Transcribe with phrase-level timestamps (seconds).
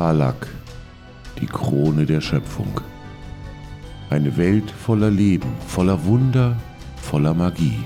[0.00, 0.48] Talak,
[1.38, 2.80] die Krone der Schöpfung.
[4.08, 6.56] Eine Welt voller Leben, voller Wunder,
[6.96, 7.84] voller Magie.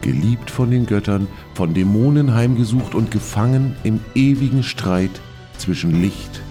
[0.00, 5.20] Geliebt von den Göttern, von Dämonen heimgesucht und gefangen im ewigen Streit
[5.58, 6.42] zwischen Licht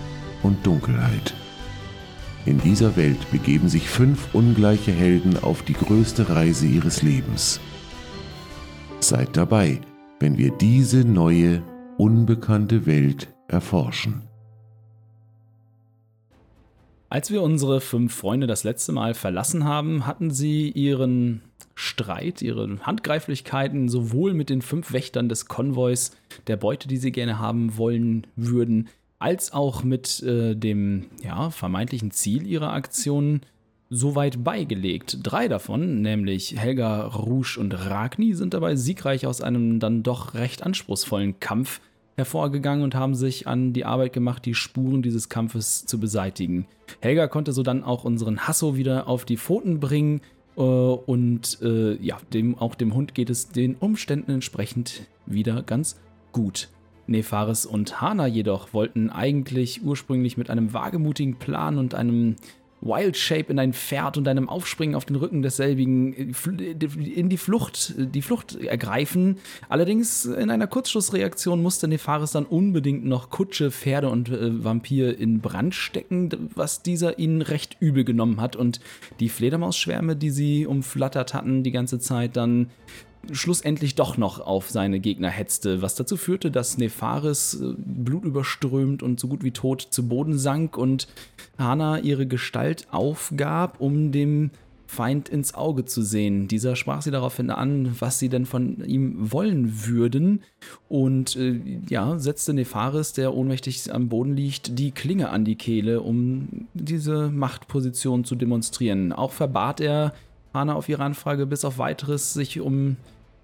[0.41, 1.33] und Dunkelheit.
[2.45, 7.59] In dieser Welt begeben sich fünf ungleiche Helden auf die größte Reise ihres Lebens.
[9.01, 9.81] Seid dabei,
[10.21, 11.61] wenn wir diese neue,
[11.97, 14.21] unbekannte Welt erforschen.
[17.09, 21.41] Als wir unsere fünf Freunde das letzte Mal verlassen haben, hatten sie ihren
[21.75, 26.11] Streit, ihre Handgreiflichkeiten sowohl mit den fünf Wächtern des Konvois,
[26.47, 28.87] der Beute, die sie gerne haben wollen würden,
[29.19, 33.41] als auch mit äh, dem ja, vermeintlichen Ziel ihrer Aktionen
[33.89, 35.19] soweit beigelegt.
[35.21, 40.63] Drei davon, nämlich Helga, Rouge und Ragni, sind dabei siegreich aus einem dann doch recht
[40.63, 41.81] anspruchsvollen Kampf
[42.15, 46.67] hervorgegangen und haben sich an die Arbeit gemacht, die Spuren dieses Kampfes zu beseitigen.
[47.01, 50.21] Helga konnte so dann auch unseren Hasso wieder auf die Pfoten bringen
[50.57, 55.99] äh, und äh, ja, dem, auch dem Hund geht es den Umständen entsprechend wieder ganz
[56.31, 56.69] gut.
[57.07, 62.35] Nefaris und Hana jedoch wollten eigentlich ursprünglich mit einem wagemutigen Plan und einem
[62.85, 67.95] Wild Shape in ein Pferd und einem Aufspringen auf den Rücken desselbigen in die Flucht,
[67.97, 69.39] die Flucht ergreifen.
[69.67, 75.41] Allerdings in einer Kurzschlussreaktion musste Nefaris dann unbedingt noch Kutsche, Pferde und äh, Vampir in
[75.41, 78.79] Brand stecken, was dieser ihnen recht übel genommen hat und
[79.19, 82.69] die Fledermausschwärme, die sie umflattert hatten die ganze Zeit, dann
[83.31, 89.19] schlussendlich doch noch auf seine Gegner hetzte, was dazu führte, dass Nefaris äh, blutüberströmt und
[89.19, 91.07] so gut wie tot zu Boden sank und
[91.57, 94.51] Hana ihre Gestalt aufgab, um dem
[94.87, 96.47] Feind ins Auge zu sehen.
[96.47, 100.43] Dieser sprach sie daraufhin an, was sie denn von ihm wollen würden
[100.87, 101.59] und äh,
[101.89, 107.29] ja, setzte Nefaris, der ohnmächtig am Boden liegt, die Klinge an die Kehle, um diese
[107.29, 109.11] Machtposition zu demonstrieren.
[109.11, 110.13] Auch verbat er
[110.53, 112.95] Hana auf ihre Anfrage bis auf weiteres sich um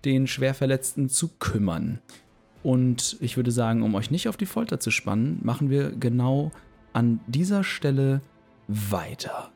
[0.06, 2.00] den Schwerverletzten zu kümmern.
[2.64, 6.52] Und ich würde sagen, um euch nicht auf die Folter zu spannen, machen wir genau
[6.94, 8.22] an dieser Stelle
[8.68, 9.52] weiter.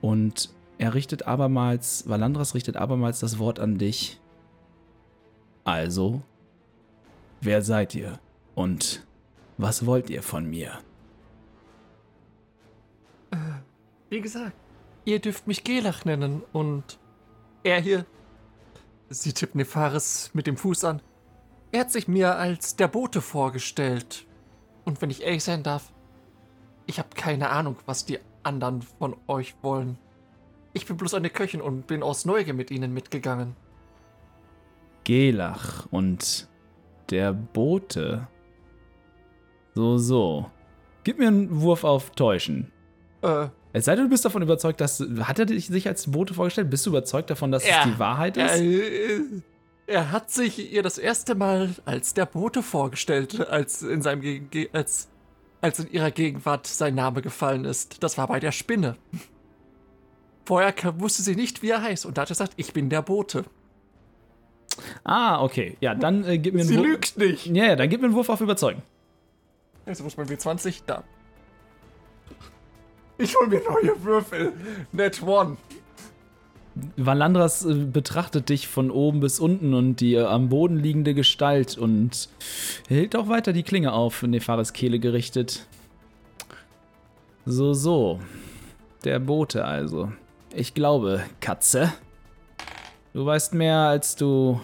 [0.00, 4.18] Und er richtet abermals, Valandras richtet abermals das Wort an dich.
[5.64, 6.22] Also,
[7.40, 8.18] wer seid ihr
[8.54, 9.06] und
[9.58, 10.78] was wollt ihr von mir?
[13.30, 13.36] Äh,
[14.10, 14.56] wie gesagt,
[15.04, 16.98] ihr dürft mich Gelach nennen und
[17.62, 18.04] er hier
[19.12, 21.02] Sie tippt Nefaris mit dem Fuß an.
[21.70, 24.26] Er hat sich mir als der Bote vorgestellt.
[24.84, 25.92] Und wenn ich ehrlich sein darf,
[26.86, 29.98] ich habe keine Ahnung, was die anderen von euch wollen.
[30.72, 33.54] Ich bin bloß eine Köchin und bin aus Neugier mit ihnen mitgegangen.
[35.04, 36.48] Gelach und
[37.10, 38.28] der Bote.
[39.74, 40.50] So, so.
[41.04, 42.72] Gib mir einen Wurf auf Täuschen.
[43.20, 45.02] Äh, es sei denn, du bist davon überzeugt, dass.
[45.20, 46.70] Hat er sich als Bote vorgestellt?
[46.70, 48.60] Bist du überzeugt davon, dass er, es die Wahrheit ist?
[48.60, 49.20] Er,
[49.86, 55.08] er, hat sich ihr das erste Mal als der Bote vorgestellt, als in seinem als,
[55.62, 58.02] als in ihrer Gegenwart sein Name gefallen ist.
[58.02, 58.96] Das war bei der Spinne.
[60.44, 63.02] Vorher wusste sie nicht, wie er heißt, und da hat er gesagt, ich bin der
[63.02, 63.44] Bote.
[65.04, 65.76] Ah, okay.
[65.80, 66.78] Ja, dann äh, gib mir einen Wurf.
[66.78, 67.46] Sie lügt nicht.
[67.46, 68.82] Ja, ja, dann gib mir einen Wurf auf Überzeugen.
[69.86, 71.04] Jetzt muss man W20 da.
[73.18, 74.52] Ich hol mir neue Würfel.
[74.92, 75.56] Net one.
[76.96, 81.76] Valandras äh, betrachtet dich von oben bis unten und die äh, am Boden liegende Gestalt
[81.76, 82.28] und
[82.88, 85.66] hält auch weiter die Klinge auf, in Nefaris Kehle gerichtet.
[87.44, 88.20] So, so.
[89.04, 90.12] Der Bote also.
[90.54, 91.92] Ich glaube, Katze.
[93.12, 94.60] Du weißt mehr, als du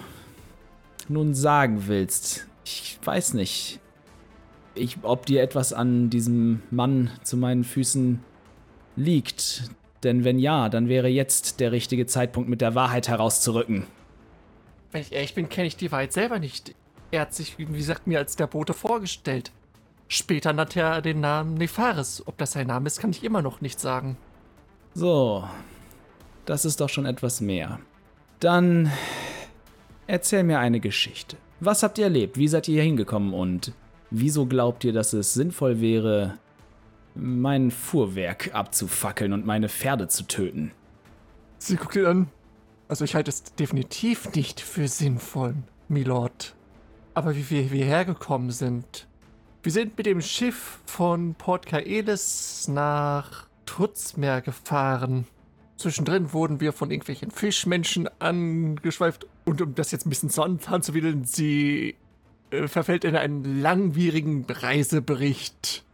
[1.09, 2.47] nun sagen willst.
[2.65, 3.81] Ich weiß nicht,
[4.75, 8.21] ich, ob dir etwas an diesem Mann zu meinen Füßen
[8.99, 9.71] liegt.
[10.03, 13.87] Denn wenn ja, dann wäre jetzt der richtige Zeitpunkt, mit der Wahrheit herauszurücken.
[14.93, 16.75] Wenn ich ehrlich bin, kenne ich die Wahrheit selber nicht.
[17.11, 19.51] Er hat sich, wie gesagt, mir als der Bote vorgestellt.
[20.09, 22.23] Später nannte er den Namen Nefaris.
[22.27, 24.17] Ob das sein Name ist, kann ich immer noch nicht sagen.
[24.95, 25.45] So,
[26.47, 27.79] das ist doch schon etwas mehr.
[28.41, 28.91] Dann
[30.07, 31.37] erzähl mir eine Geschichte.
[31.61, 32.39] Was habt ihr erlebt?
[32.39, 33.73] Wie seid ihr hier hingekommen und
[34.11, 36.39] wieso glaubt ihr, dass es sinnvoll wäre,
[37.19, 40.73] mein Fuhrwerk abzufackeln und meine Pferde zu töten.
[41.59, 42.29] Sie guckt ihn an.
[42.89, 45.55] Also ich halte es definitiv nicht für sinnvoll,
[45.89, 46.55] Milord.
[47.15, 49.07] Aber wie wir hierher gekommen sind.
[49.63, 55.27] Wir sind mit dem Schiff von Port Kaelis nach Trutzmeer gefahren.
[55.77, 59.27] Zwischendrin wurden wir von irgendwelchen Fischmenschen angeschweift.
[59.45, 61.97] Und um das jetzt ein bisschen zu anzuwiedeln, sie
[62.51, 65.85] äh, verfällt in einen langwierigen Reisebericht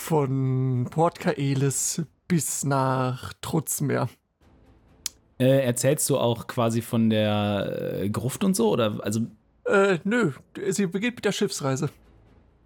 [0.00, 4.08] von Port Kaelis bis nach Trutzmeer.
[5.38, 8.70] Äh, erzählst du auch quasi von der äh, Gruft und so?
[8.70, 9.20] Oder also.
[9.66, 10.32] Äh, nö,
[10.70, 11.90] sie beginnt mit der Schiffsreise.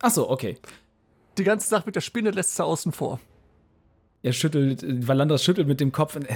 [0.00, 0.58] Achso, okay.
[1.36, 3.20] Die ganze Sache mit der Spinne lässt sie außen vor.
[4.22, 6.16] Er schüttelt, Valandras schüttelt mit dem Kopf.
[6.16, 6.26] Und,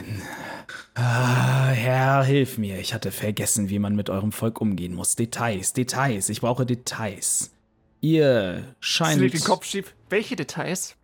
[0.94, 2.78] ah, Herr, hilf mir.
[2.80, 5.16] Ich hatte vergessen, wie man mit eurem Volk umgehen muss.
[5.16, 6.28] Details, Details.
[6.28, 7.52] Ich brauche Details.
[8.00, 9.20] Ihr scheint.
[9.20, 9.94] Sie den Kopf schief.
[10.08, 10.96] Welche Details?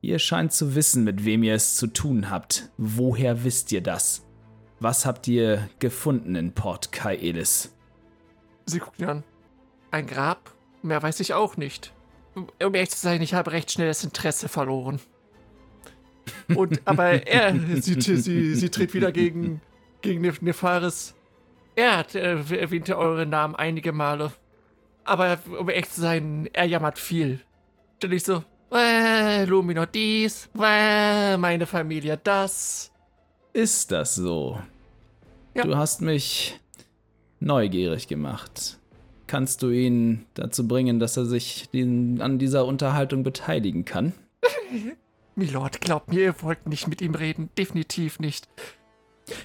[0.00, 2.70] Ihr scheint zu wissen, mit wem ihr es zu tun habt.
[2.76, 4.24] Woher wisst ihr das?
[4.80, 7.74] Was habt ihr gefunden in Port Kaelis?
[8.66, 9.24] Sie guckt ihn an.
[9.90, 10.52] Ein Grab?
[10.82, 11.92] Mehr weiß ich auch nicht.
[12.34, 15.00] Um ehrlich zu sein, ich habe recht schnell das Interesse verloren.
[16.54, 19.60] Und, aber er, sie, sie, sie tritt wieder gegen,
[20.02, 21.14] gegen Nefaris.
[21.74, 24.32] Er hat, äh, erwähnte euren Namen einige Male.
[25.08, 27.40] Aber um echt zu sein, er jammert viel.
[28.04, 32.92] Und ich so, äh, Lumino dies, äh, meine Familie das.
[33.54, 34.60] Ist das so?
[35.54, 35.64] Ja.
[35.64, 36.60] Du hast mich
[37.40, 38.78] neugierig gemacht.
[39.26, 44.12] Kannst du ihn dazu bringen, dass er sich den, an dieser Unterhaltung beteiligen kann?
[45.36, 47.48] Milord, glaubt mir, ihr wollt nicht mit ihm reden.
[47.56, 48.46] Definitiv nicht.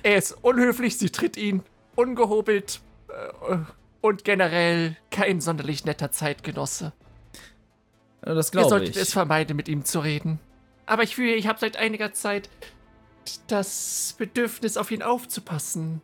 [0.03, 1.63] Er ist unhöflich, sie tritt ihn
[1.95, 3.55] ungehobelt äh,
[4.03, 6.91] und generell kein sonderlich netter Zeitgenosse.
[8.21, 8.65] Das glaube ich.
[8.65, 10.39] Ihr solltet es vermeiden, mit ihm zu reden.
[10.85, 12.49] Aber ich fühle, ich habe seit einiger Zeit
[13.47, 16.01] das Bedürfnis, auf ihn aufzupassen.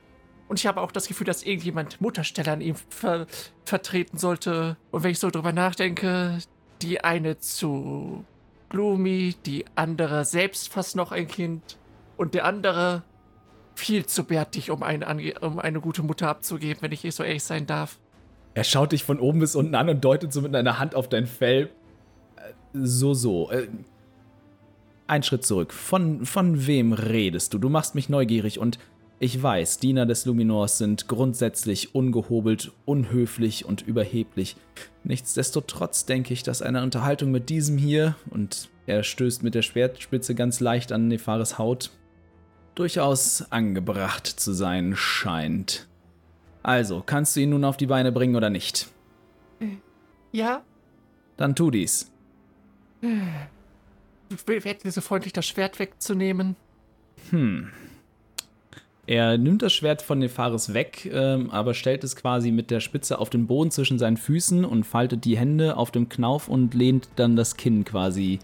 [0.47, 3.27] Und ich habe auch das Gefühl, dass irgendjemand Mutterstelle an ihm ver
[3.65, 4.77] vertreten sollte.
[4.91, 6.37] Und wenn ich so drüber nachdenke,
[6.81, 8.23] die eine zu
[8.69, 11.77] Gloomy, die andere selbst fast noch ein Kind
[12.15, 13.03] und der andere
[13.79, 15.07] viel zu bärtig, um eine,
[15.41, 17.97] um eine gute Mutter abzugeben, wenn ich so ehrlich sein darf.
[18.53, 21.07] Er schaut dich von oben bis unten an und deutet so mit einer Hand auf
[21.07, 21.69] dein Fell.
[22.35, 23.49] Äh, so, so.
[23.51, 23.67] Äh,
[25.07, 25.73] ein Schritt zurück.
[25.73, 27.57] Von, von wem redest du?
[27.57, 28.77] Du machst mich neugierig und
[29.21, 34.55] ich weiß, Diener des Luminors sind grundsätzlich ungehobelt, unhöflich und überheblich.
[35.03, 40.35] Nichtsdestotrotz denke ich, dass eine Unterhaltung mit diesem hier, und er stößt mit der Schwertspitze
[40.35, 41.91] ganz leicht an Nefares Haut,
[42.79, 45.87] durchaus angebracht zu sein scheint.
[46.63, 48.87] Also, kannst du ihn nun auf die Beine bringen oder nicht?
[50.31, 50.63] Ja.
[51.37, 52.11] Dann tu dies.
[53.01, 56.55] Wäre dir so freundlich, das Schwert wegzunehmen?
[57.31, 57.69] Hm,
[59.09, 63.17] er nimmt das Schwert von Nefaris weg, ähm, aber stellt es quasi mit der Spitze
[63.17, 67.09] auf den Boden zwischen seinen Füßen und faltet die Hände auf dem Knauf und lehnt
[67.15, 68.37] dann das Kinn quasi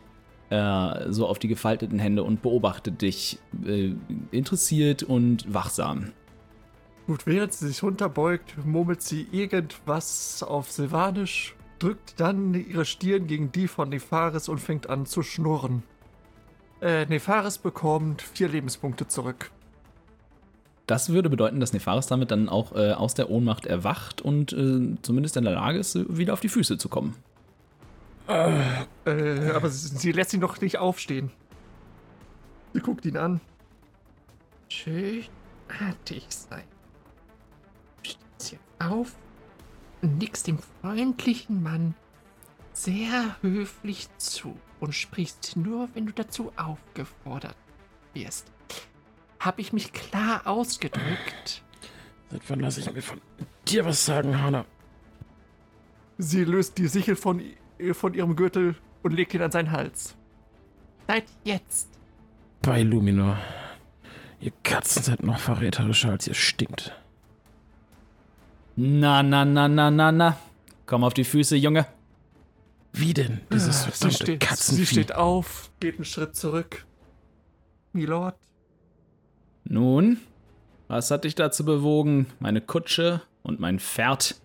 [0.55, 3.93] äh, so auf die gefalteten Hände und beobachtet dich äh,
[4.31, 6.11] interessiert und wachsam.
[7.07, 13.51] Gut, während sie sich runterbeugt, murmelt sie irgendwas auf Silvanisch, drückt dann ihre Stirn gegen
[13.51, 15.83] die von Nefaris und fängt an zu schnurren.
[16.81, 19.51] Äh, Nefaris bekommt vier Lebenspunkte zurück.
[20.87, 24.95] Das würde bedeuten, dass Nefaris damit dann auch äh, aus der Ohnmacht erwacht und äh,
[25.01, 27.15] zumindest in der Lage ist, wieder auf die Füße zu kommen.
[28.27, 31.31] Äh, äh aber sie, sie, lässt ihn doch nicht aufstehen.
[32.73, 33.41] Sie guckt ihn an.
[34.69, 35.25] Schön
[35.67, 36.63] artig sein.
[38.01, 39.15] Stehst jetzt auf
[40.01, 41.95] und nickst dem freundlichen Mann
[42.73, 47.55] sehr höflich zu und sprichst nur, wenn du dazu aufgefordert
[48.13, 48.51] wirst.
[49.39, 51.63] Habe ich mich klar ausgedrückt?
[52.29, 53.21] Seit wann lasse ich mir von
[53.67, 54.65] dir was sagen, Hannah?
[56.17, 57.41] Sie löst die Sichel von,
[57.93, 60.15] von ihrem Gürtel und legt ihn an seinen Hals.
[61.07, 61.89] Seit jetzt.
[62.61, 63.37] Bei Luminor.
[64.39, 66.91] Ihr Katzen seid noch verräterischer, als ihr stinkt.
[68.75, 70.37] Na, na, na, na, na, na.
[70.85, 71.87] Komm auf die Füße, Junge.
[72.91, 73.41] Wie denn?
[73.51, 76.85] Dieses ah, sie steht, sie steht auf, geht einen Schritt zurück.
[77.91, 78.35] Milord,
[79.65, 80.19] nun,
[80.87, 84.39] was hat dich dazu bewogen, meine Kutsche und mein Pferd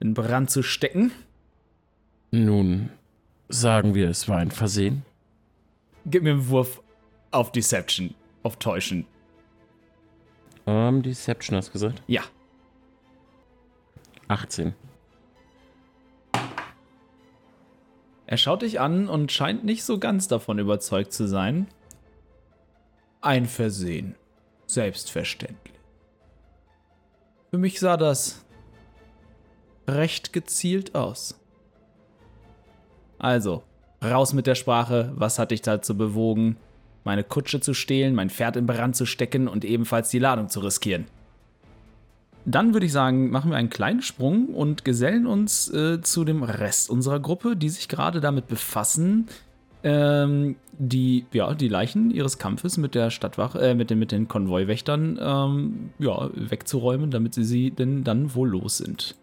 [0.00, 1.12] in Brand zu stecken?
[2.30, 2.90] Nun,
[3.48, 5.04] sagen wir, es war ein Versehen.
[6.06, 6.82] Gib mir einen Wurf
[7.30, 9.06] auf Deception, auf Täuschen.
[10.64, 12.02] Um, ähm, Deception hast du gesagt?
[12.06, 12.22] Ja.
[14.28, 14.74] 18.
[18.26, 21.66] Er schaut dich an und scheint nicht so ganz davon überzeugt zu sein.
[23.20, 24.14] Ein Versehen
[24.66, 25.74] selbstverständlich.
[27.50, 28.44] Für mich sah das
[29.88, 31.39] recht gezielt aus.
[33.20, 33.62] Also,
[34.02, 36.56] raus mit der Sprache, was hat dich dazu bewogen,
[37.04, 40.60] meine Kutsche zu stehlen, mein Pferd in Brand zu stecken und ebenfalls die Ladung zu
[40.60, 41.04] riskieren?
[42.46, 46.42] Dann würde ich sagen, machen wir einen kleinen Sprung und gesellen uns äh, zu dem
[46.42, 49.28] Rest unserer Gruppe, die sich gerade damit befassen,
[49.82, 54.28] ähm, die, ja, die Leichen ihres Kampfes mit der Stadtwache, äh, mit den, mit den
[54.28, 59.14] Konvoiwächtern, ähm, ja, wegzuräumen, damit sie sie denn dann wohl los sind.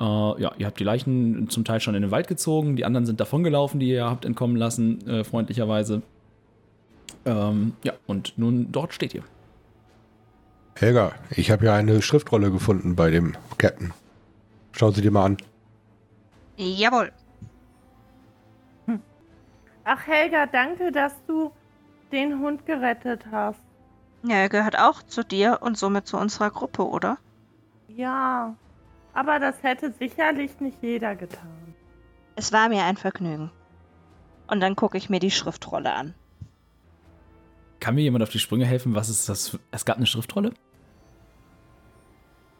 [0.00, 0.02] Äh,
[0.40, 3.20] ja, ihr habt die Leichen zum Teil schon in den Wald gezogen, die anderen sind
[3.20, 6.00] davongelaufen, die ihr habt entkommen lassen, äh, freundlicherweise.
[7.26, 9.22] Ähm, ja, und nun dort steht ihr.
[10.74, 13.92] Helga, ich habe ja eine Schriftrolle gefunden bei dem Captain.
[14.72, 15.36] Schauen Sie dir mal an.
[16.56, 17.12] Jawohl.
[19.84, 21.52] Ach Helga, danke, dass du
[22.12, 23.60] den Hund gerettet hast.
[24.22, 27.18] Ja, er gehört auch zu dir und somit zu unserer Gruppe, oder?
[27.88, 28.54] Ja,
[29.14, 31.74] aber das hätte sicherlich nicht jeder getan.
[32.36, 33.50] Es war mir ein Vergnügen.
[34.46, 36.14] Und dann gucke ich mir die Schriftrolle an.
[37.78, 38.94] Kann mir jemand auf die Sprünge helfen?
[38.94, 39.58] Was ist das?
[39.70, 40.52] Es gab eine Schriftrolle?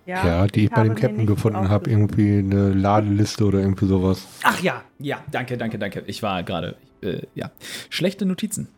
[0.07, 1.89] Ja, die ich bei dem Captain gefunden habe.
[1.89, 4.27] Irgendwie eine Ladeliste oder irgendwie sowas.
[4.43, 6.03] Ach ja, ja, danke, danke, danke.
[6.07, 7.53] Ich war gerade, äh, ja.
[7.91, 8.69] Schlechte Notizen.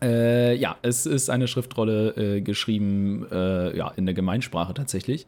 [0.00, 5.26] Äh, ja, es ist eine Schriftrolle äh, geschrieben, äh, ja, in der Gemeinsprache tatsächlich.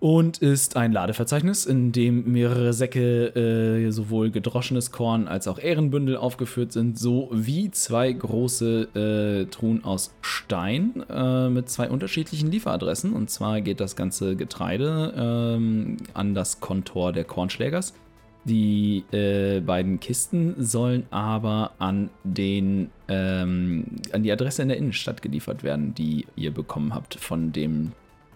[0.00, 6.18] Und ist ein Ladeverzeichnis, in dem mehrere Säcke äh, sowohl gedroschenes Korn als auch Ehrenbündel
[6.18, 13.14] aufgeführt sind, sowie zwei große äh, Truhen aus Stein äh, mit zwei unterschiedlichen Lieferadressen.
[13.14, 17.94] Und zwar geht das ganze Getreide ähm, an das Kontor der Kornschlägers.
[18.44, 25.22] Die äh, beiden Kisten sollen aber an, den, ähm, an die Adresse in der Innenstadt
[25.22, 27.92] geliefert werden, die ihr bekommen habt von dem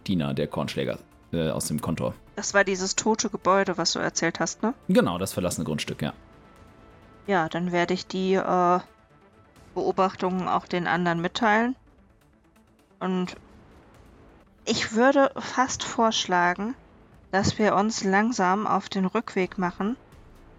[0.06, 0.98] Diener der Kornschläger
[1.32, 2.14] äh, aus dem Kontor.
[2.36, 4.74] Das war dieses tote Gebäude, was du erzählt hast, ne?
[4.88, 6.12] Genau, das verlassene Grundstück, ja.
[7.26, 8.80] Ja, dann werde ich die äh,
[9.74, 11.76] Beobachtungen auch den anderen mitteilen.
[13.00, 13.36] Und
[14.64, 16.74] ich würde fast vorschlagen,
[17.30, 19.96] dass wir uns langsam auf den Rückweg machen,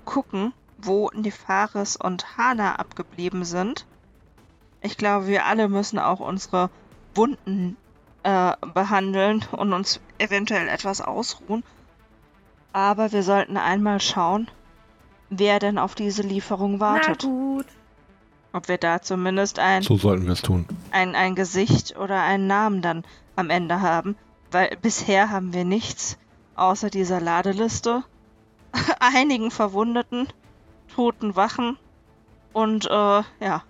[0.05, 3.85] gucken, wo Nefaris und Hana abgeblieben sind.
[4.81, 6.69] Ich glaube, wir alle müssen auch unsere
[7.15, 7.75] Wunden
[8.23, 11.63] äh, behandeln und uns eventuell etwas ausruhen.
[12.73, 14.49] Aber wir sollten einmal schauen,
[15.29, 17.23] wer denn auf diese Lieferung wartet.
[17.23, 17.65] Na gut.
[18.51, 20.65] Ob wir da zumindest ein, So sollten wir es tun.
[20.91, 23.03] ein, ein Gesicht oder einen Namen dann
[23.35, 24.15] am Ende haben.
[24.51, 26.17] Weil bisher haben wir nichts
[26.55, 28.03] außer dieser Ladeliste,
[28.99, 30.27] einigen Verwundeten,
[30.95, 31.77] toten Wachen
[32.51, 32.89] und äh,
[33.39, 33.63] ja,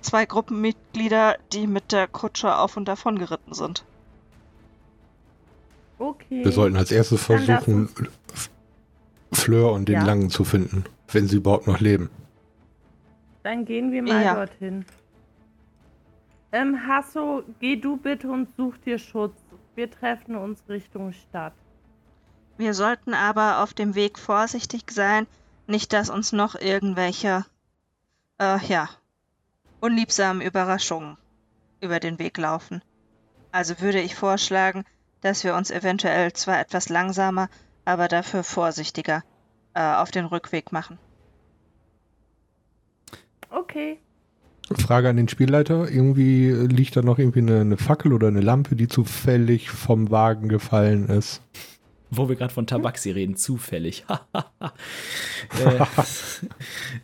[0.00, 3.84] zwei Gruppenmitglieder, die mit der Kutsche auf und davon geritten sind.
[6.00, 6.44] Okay.
[6.44, 7.90] Wir sollten als erstes versuchen,
[9.32, 10.04] Fleur und den Ja.
[10.06, 12.08] Langen zu finden, wenn sie überhaupt noch leben.
[13.42, 14.34] Dann gehen wir mal Ja.
[14.34, 14.86] dorthin.
[16.52, 19.36] Ähm, Hasso, geh du bitte und such dir Schutz.
[19.74, 21.52] Wir treffen uns Richtung Stadt.
[22.56, 25.26] Wir sollten aber auf dem Weg vorsichtig sein,
[25.66, 27.44] nicht dass uns noch irgendwelche,
[28.38, 28.88] äh, ja,
[29.80, 31.18] unliebsamen Überraschungen
[31.82, 32.82] über den Weg laufen.
[33.52, 34.84] Also würde ich vorschlagen,
[35.20, 37.48] dass wir uns eventuell zwar etwas langsamer,
[37.84, 39.22] aber dafür vorsichtiger
[39.74, 40.98] äh, auf den Rückweg machen.
[43.50, 43.98] Okay.
[44.76, 45.90] Frage an den Spielleiter.
[45.90, 50.10] Irgendwie äh, liegt da noch irgendwie eine, eine Fackel oder eine Lampe, die zufällig vom
[50.10, 51.42] Wagen gefallen ist.
[52.10, 54.04] Wo wir gerade von Tabaxi reden, zufällig.
[55.64, 55.84] äh,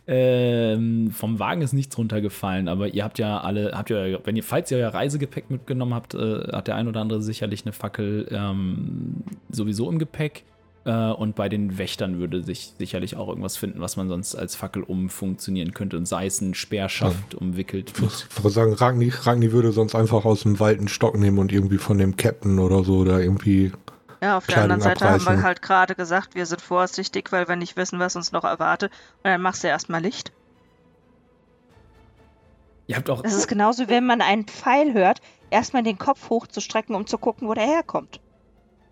[0.73, 4.43] ähm, vom Wagen ist nichts runtergefallen, aber ihr habt ja alle, habt ja, wenn ihr,
[4.43, 8.27] falls ihr euer Reisegepäck mitgenommen habt, äh, hat der ein oder andere sicherlich eine Fackel
[8.31, 10.43] ähm, sowieso im Gepäck.
[10.87, 14.55] Äh, und bei den Wächtern würde sich sicherlich auch irgendwas finden, was man sonst als
[14.55, 17.91] Fackel umfunktionieren könnte und sei es ein Speerschaft umwickelt.
[17.93, 21.39] Ich muss würde sagen, Ragni, Ragni würde sonst einfach aus dem Wald einen Stock nehmen
[21.39, 23.73] und irgendwie von dem Captain oder so da irgendwie.
[24.21, 27.55] Ja, auf der anderen Seite haben wir halt gerade gesagt, wir sind vorsichtig, weil wir
[27.55, 28.91] nicht wissen, was uns noch erwartet.
[29.17, 30.31] Und dann machst du erstmal Licht.
[32.87, 33.21] Ihr habt auch.
[33.21, 37.47] Das ist genauso, wenn man einen Pfeil hört, erstmal den Kopf hochzustrecken, um zu gucken,
[37.47, 38.19] wo der herkommt.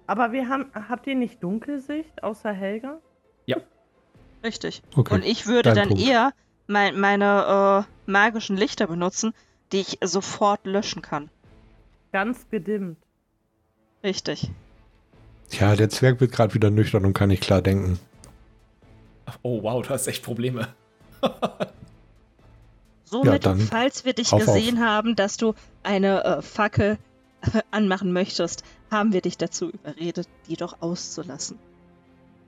[0.06, 0.72] Aber wir haben.
[0.74, 3.00] Habt ihr nicht Dunkelsicht außer Helga?
[4.46, 4.84] Richtig.
[4.96, 5.16] Okay.
[5.16, 6.08] Und ich würde dein dann Punkt.
[6.08, 6.32] eher
[6.68, 9.34] mein, meine äh, magischen Lichter benutzen,
[9.72, 11.30] die ich sofort löschen kann.
[12.12, 13.00] Ganz gedimmt.
[14.04, 14.52] Richtig.
[15.50, 18.00] Tja, der Zwerg wird gerade wieder nüchtern und kann nicht klar denken.
[19.42, 20.68] Oh wow, du hast echt Probleme.
[23.06, 24.56] Somit, dann falls wir dich auf, auf.
[24.56, 26.98] gesehen haben, dass du eine äh, Fackel
[27.72, 31.60] anmachen möchtest, haben wir dich dazu überredet, die doch auszulassen.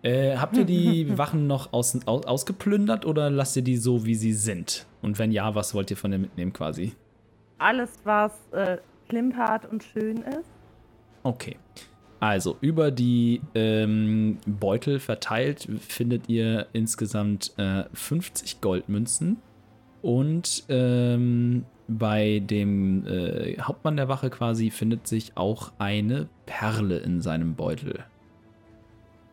[0.04, 4.16] Äh, habt ihr die Wachen noch aus, aus, ausgeplündert oder lasst ihr die so, wie
[4.16, 4.86] sie sind?
[5.02, 6.94] Und wenn ja, was wollt ihr von denen mitnehmen quasi?
[7.60, 8.78] Alles, was äh,
[9.10, 10.50] klimpert und schön ist.
[11.24, 11.58] Okay.
[12.20, 19.38] Also, über die ähm, Beutel verteilt findet ihr insgesamt äh, 50 Goldmünzen,
[20.02, 27.22] Und ähm, bei dem äh, Hauptmann der Wache quasi findet sich auch eine Perle in
[27.22, 28.04] seinem Beutel.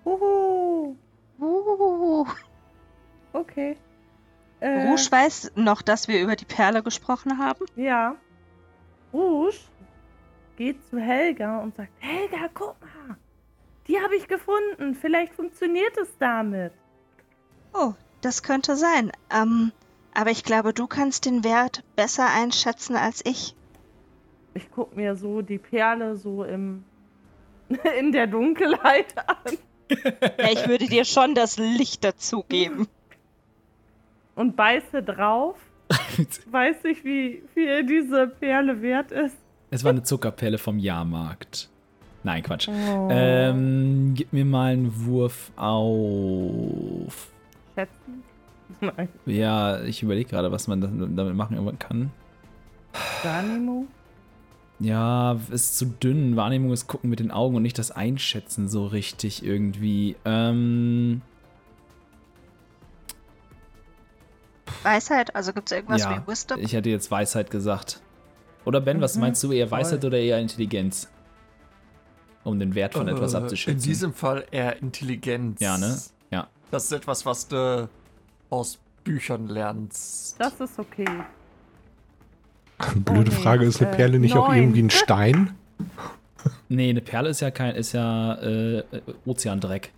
[0.05, 0.95] Uhu.
[1.41, 2.27] Uh,
[3.35, 3.77] Okay.
[4.61, 7.67] Äh, Rouge weiß noch, dass wir über die Perle gesprochen haben.
[7.77, 8.17] Ja.
[9.13, 9.57] Rouge
[10.57, 13.17] geht zu Helga und sagt: Helga, guck mal.
[13.87, 14.95] Die habe ich gefunden.
[14.95, 16.73] Vielleicht funktioniert es damit.
[17.75, 17.93] Oh,
[18.23, 19.13] das könnte sein.
[19.31, 19.73] Ähm,
[20.15, 23.55] aber ich glaube, du kannst den Wert besser einschätzen als ich.
[24.55, 26.85] Ich guck mir so die Perle so im
[27.99, 29.59] in der Dunkelheit an
[30.39, 32.87] Ja, ich würde dir schon das Licht dazugeben.
[34.37, 35.57] und beiße drauf.
[36.47, 39.37] Weiß ich, wie viel diese Perle wert ist.
[39.75, 41.69] Es war eine Zuckerperle vom Jahrmarkt.
[42.23, 42.69] Nein, Quatsch.
[42.69, 43.09] Oh.
[43.11, 47.33] Ähm, gib mir mal einen Wurf auf.
[47.75, 48.23] Schätzen?
[48.81, 49.09] Nein.
[49.27, 52.13] Ja, ich überlege gerade, was man da- damit machen kann.
[53.25, 53.89] Wahrnehmung?
[54.79, 56.37] Ja, ist zu dünn.
[56.37, 60.15] Wahrnehmung ist gucken mit den Augen und nicht das Einschätzen so richtig irgendwie.
[60.25, 61.21] Ähm,
[64.85, 66.61] Weisheit, also gibt es irgendwas ja, wie Wisdom?
[66.61, 68.01] ich hätte jetzt Weisheit gesagt.
[68.65, 69.53] Oder Ben, was Mhm, meinst du?
[69.53, 71.09] Eher Weisheit oder eher Intelligenz?
[72.45, 73.79] Um den Wert von etwas Äh, abzuschätzen.
[73.79, 75.61] In diesem Fall eher Intelligenz.
[75.61, 75.97] Ja, ne?
[76.31, 76.49] Ja.
[76.71, 77.89] Das ist etwas, was du
[78.51, 80.37] aus Büchern lernst.
[80.39, 81.05] Das ist okay.
[82.97, 83.43] Blöde Oh, nee.
[83.43, 84.59] Frage, ist eine Äh, Perle nicht auch neun.
[84.59, 85.55] irgendwie ein Stein?
[86.69, 88.83] Nee, eine Perle ist ja kein, ist ja äh,
[89.25, 89.93] Ozeandreck.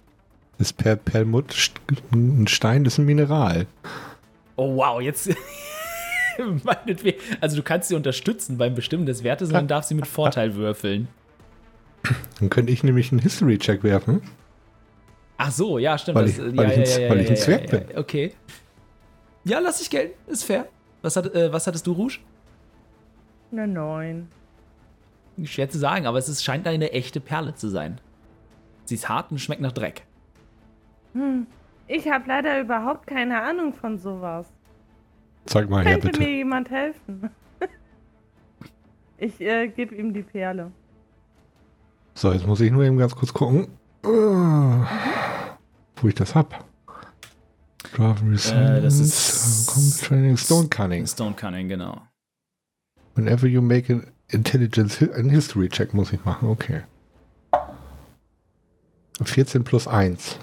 [0.59, 1.73] Ist per Perlmutt
[2.13, 3.67] ein Stein, das ist ein Mineral.
[4.57, 5.31] Oh wow, jetzt.
[6.65, 7.19] Meinetwegen.
[7.41, 10.55] Also du kannst sie unterstützen beim Bestimmen des Wertes und dann darf sie mit Vorteil
[10.55, 11.09] würfeln.
[12.39, 14.23] Dann könnte ich nämlich einen History-Check werfen.
[15.39, 16.17] Ach so, ja, stimmt.
[16.17, 17.73] Weil das, ich- ja, weil ich ja, ein- ja, weil ja, ich ein ja, Zwerg
[17.73, 17.89] ja, bin.
[17.91, 18.33] ja, Okay.
[19.45, 20.31] Ja, lass dich gelten.
[20.31, 20.67] Ist fair.
[21.03, 22.19] Was, hat, äh, was hattest du, Rouge?
[23.53, 24.29] Eine 9.
[25.45, 28.01] Schwer zu sagen, aber es ist, scheint eine echte Perle zu sein.
[28.87, 30.03] Sie ist hart und schmeckt nach Dreck.
[31.13, 31.47] Hm.
[31.89, 34.47] Ich habe leider überhaupt keine Ahnung von sowas.
[35.47, 36.21] Zeig mal her, Könnte bitte.
[36.21, 37.31] mir jemand helfen?
[39.19, 40.73] ich äh, gebe ihm die Perle.
[42.15, 43.69] So, jetzt muss ich nur eben ganz kurz gucken,
[44.05, 46.65] äh, wo ich das hab.
[47.95, 51.07] Draft Resilience, das ist- Combat Training, Stone Cunning.
[51.07, 52.03] Stone Cunning, genau.
[53.15, 56.83] Whenever you make an Intelligence, an History Check muss ich machen, okay.
[59.23, 60.39] 14 plus 1.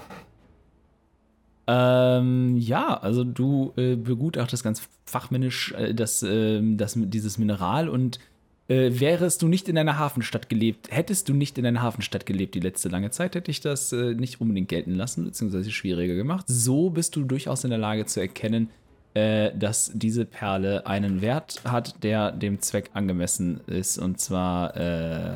[1.65, 8.19] Ähm, ja, also du äh, begutachtest ganz fachmännisch äh, das, ähm, das, dieses Mineral und
[8.67, 12.55] äh, wärest du nicht in einer Hafenstadt gelebt, hättest du nicht in einer Hafenstadt gelebt
[12.55, 16.45] die letzte lange Zeit, hätte ich das äh, nicht unbedingt gelten lassen, beziehungsweise schwieriger gemacht.
[16.47, 18.69] So bist du durchaus in der Lage zu erkennen,
[19.13, 25.33] äh, dass diese Perle einen Wert hat, der dem Zweck angemessen ist, und zwar äh,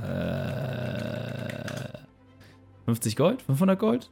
[2.86, 4.10] 50 Gold, 500 Gold,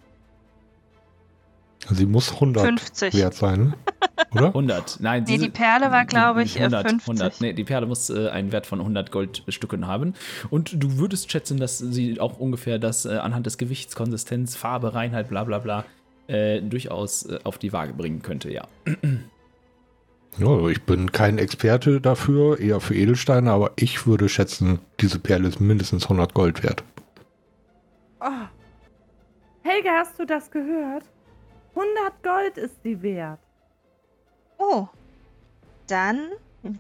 [1.90, 3.14] sie muss 100 50.
[3.14, 3.76] wert sein,
[4.32, 4.48] oder?
[4.48, 4.98] 100.
[5.00, 7.08] Nein, Nee, die Perle war, glaube ich, äh, 100, 50.
[7.08, 7.42] 100.
[7.42, 10.14] Nee, die Perle muss äh, einen Wert von 100 Goldstücken haben.
[10.50, 14.94] Und du würdest schätzen, dass sie auch ungefähr das äh, anhand des Gewichts, Konsistenz, Farbe,
[14.94, 15.86] Reinheit, bla bla bla,
[16.28, 18.68] äh, durchaus äh, auf die Waage bringen könnte, ja.
[20.38, 25.48] Ja, ich bin kein Experte dafür, eher für Edelsteine, aber ich würde schätzen, diese Perle
[25.48, 26.84] ist mindestens 100 Gold wert.
[28.20, 28.26] Oh.
[29.64, 31.04] Helga, hast du das gehört?
[31.76, 33.40] 100 Gold ist sie wert.
[34.58, 34.88] Oh,
[35.88, 36.30] dann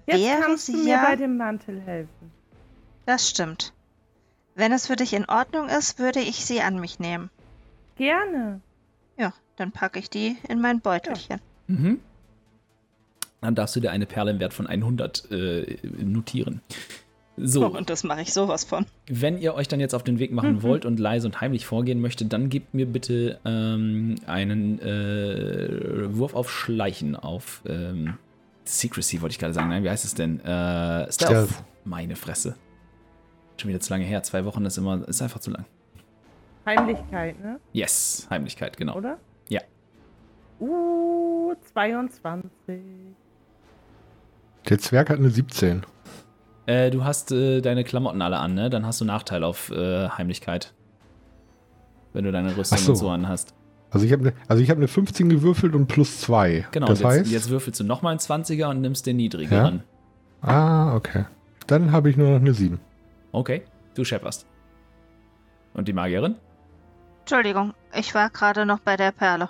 [0.06, 1.04] Jetzt wäre kannst du sie mir ja...
[1.04, 2.32] bei dem Mantel helfen.
[3.06, 3.74] Das stimmt.
[4.56, 7.30] Wenn es für dich in Ordnung ist, würde ich sie an mich nehmen.
[7.98, 8.62] Gerne.
[9.18, 11.40] Ja, dann packe ich die in mein Beutelchen.
[11.68, 12.00] Mhm.
[13.42, 16.62] Dann darfst du dir eine Perle im Wert von 100 äh, notieren.
[17.38, 18.86] So, und das mache ich sowas von.
[19.08, 20.64] Wenn ihr euch dann jetzt auf den Weg machen Mhm.
[20.64, 26.34] wollt und leise und heimlich vorgehen möchtet, dann gebt mir bitte ähm, einen äh, Wurf
[26.34, 28.16] auf Schleichen, auf ähm,
[28.64, 29.70] Secrecy, wollte ich gerade sagen.
[29.70, 30.40] Nein, wie heißt es denn?
[30.40, 31.14] Äh, Stealth.
[31.14, 31.50] Stealth.
[31.84, 32.56] Meine Fresse.
[33.58, 34.24] Schon wieder zu lange her.
[34.24, 35.66] Zwei Wochen ist immer, ist einfach zu lang.
[36.66, 37.60] Heimlichkeit, ne?
[37.74, 38.96] Yes, Heimlichkeit, genau.
[38.96, 39.20] Oder?
[39.50, 39.62] Ja.
[40.60, 42.50] Uh, 22.
[44.68, 45.84] Der Zwerg hat eine 17.
[46.66, 48.70] Äh, du hast äh, deine Klamotten alle an, ne?
[48.70, 50.74] Dann hast du Nachteil auf äh, Heimlichkeit.
[52.14, 52.92] Wenn du deine Rüstung so.
[52.94, 53.54] und so anhast.
[53.92, 56.68] Also ich habe eine, also ich habe eine 15 gewürfelt und plus 2.
[56.72, 59.84] Genau, Das und jetzt, heißt, jetzt würfelst du nochmal einen 20er und nimmst den niedrigeren.
[60.42, 61.26] ah, okay.
[61.68, 62.80] Dann habe ich nur noch eine 7.
[63.32, 63.64] Okay,
[63.96, 64.46] du schepperst.
[65.74, 66.36] Und die Magierin?
[67.22, 69.50] Entschuldigung, ich war gerade noch bei der Perle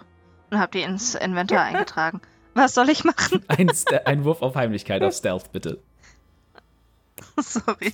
[0.49, 2.21] und habe die ins Inventar eingetragen.
[2.54, 3.43] Was soll ich machen?
[3.47, 3.69] Ein,
[4.06, 5.80] ein Wurf auf Heimlichkeit, auf Stealth, bitte.
[7.41, 7.93] Sorry.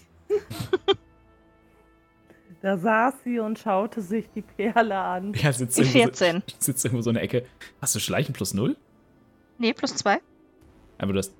[2.61, 5.33] Da saß sie und schaute sich die Perle an.
[5.33, 6.43] Ja, sitzt Die irgendwo, 14.
[6.47, 7.45] So, sitzt irgendwo so in der Ecke.
[7.81, 8.77] Hast du Schleichen plus 0?
[9.57, 10.19] Nee, plus zwei.
[10.99, 11.33] Aber du hast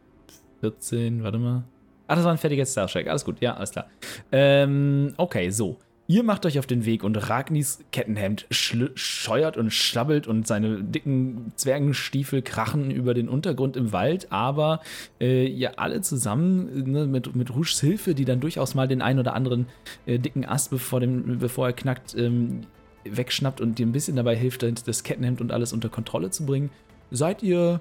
[0.62, 1.64] 14, warte mal.
[2.08, 3.08] Ah, das war ein fertiger Stealth-Check.
[3.08, 3.88] Alles gut, ja, alles klar.
[4.32, 5.78] Ähm, okay, so.
[6.12, 11.54] Ihr macht euch auf den Weg und Ragnis Kettenhemd scheuert und schlabbelt und seine dicken
[11.56, 14.82] Zwergenstiefel krachen über den Untergrund im Wald, aber
[15.21, 19.19] äh, ihr alle zusammen ne, mit, mit Rouges Hilfe, die dann durchaus mal den einen
[19.19, 19.67] oder anderen
[20.06, 22.63] äh, dicken Ast, bevor, dem, bevor er knackt, ähm,
[23.06, 26.71] wegschnappt und dir ein bisschen dabei hilft, das Kettenhemd und alles unter Kontrolle zu bringen,
[27.10, 27.80] seid ihr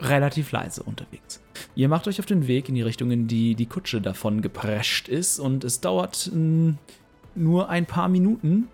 [0.00, 1.40] relativ leise unterwegs.
[1.76, 5.08] Ihr macht euch auf den Weg in die Richtung, in die die Kutsche davon geprescht
[5.08, 6.74] ist und es dauert mh,
[7.34, 8.68] nur ein paar Minuten,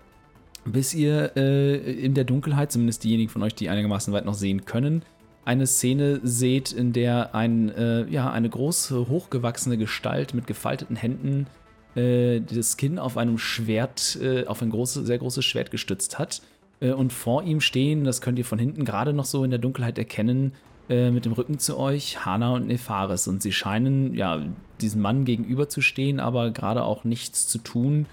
[0.65, 4.65] bis ihr äh, in der Dunkelheit, zumindest diejenigen von euch, die einigermaßen weit noch sehen
[4.65, 5.03] können,
[5.45, 11.47] eine Szene seht, in der ein, äh, ja, eine große, hochgewachsene Gestalt mit gefalteten Händen
[11.95, 16.41] äh, das Kinn auf einem Schwert, äh, auf ein großes, sehr großes Schwert gestützt hat.
[16.79, 19.59] Äh, und vor ihm stehen, das könnt ihr von hinten gerade noch so in der
[19.59, 20.53] Dunkelheit erkennen,
[20.89, 23.27] äh, mit dem Rücken zu euch, Hana und Nefaris.
[23.27, 24.41] Und sie scheinen, ja,
[24.81, 28.05] diesem Mann gegenüber zu stehen, aber gerade auch nichts zu tun.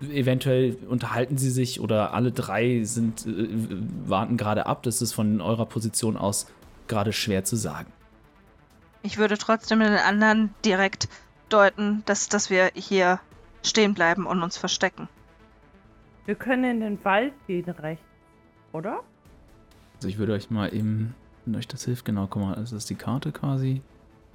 [0.00, 3.48] Eventuell unterhalten sie sich oder alle drei sind, äh,
[4.06, 4.82] warten gerade ab.
[4.82, 6.46] Das ist von eurer Position aus
[6.86, 7.92] gerade schwer zu sagen.
[9.02, 11.08] Ich würde trotzdem den anderen direkt
[11.48, 13.20] deuten, dass, dass wir hier
[13.62, 15.08] stehen bleiben und uns verstecken.
[16.26, 18.04] Wir können in den Wald gehen rechts,
[18.72, 19.02] oder?
[19.96, 22.86] Also ich würde euch mal eben, wenn euch das hilft, genau, guck mal, ist das
[22.86, 23.80] die Karte quasi?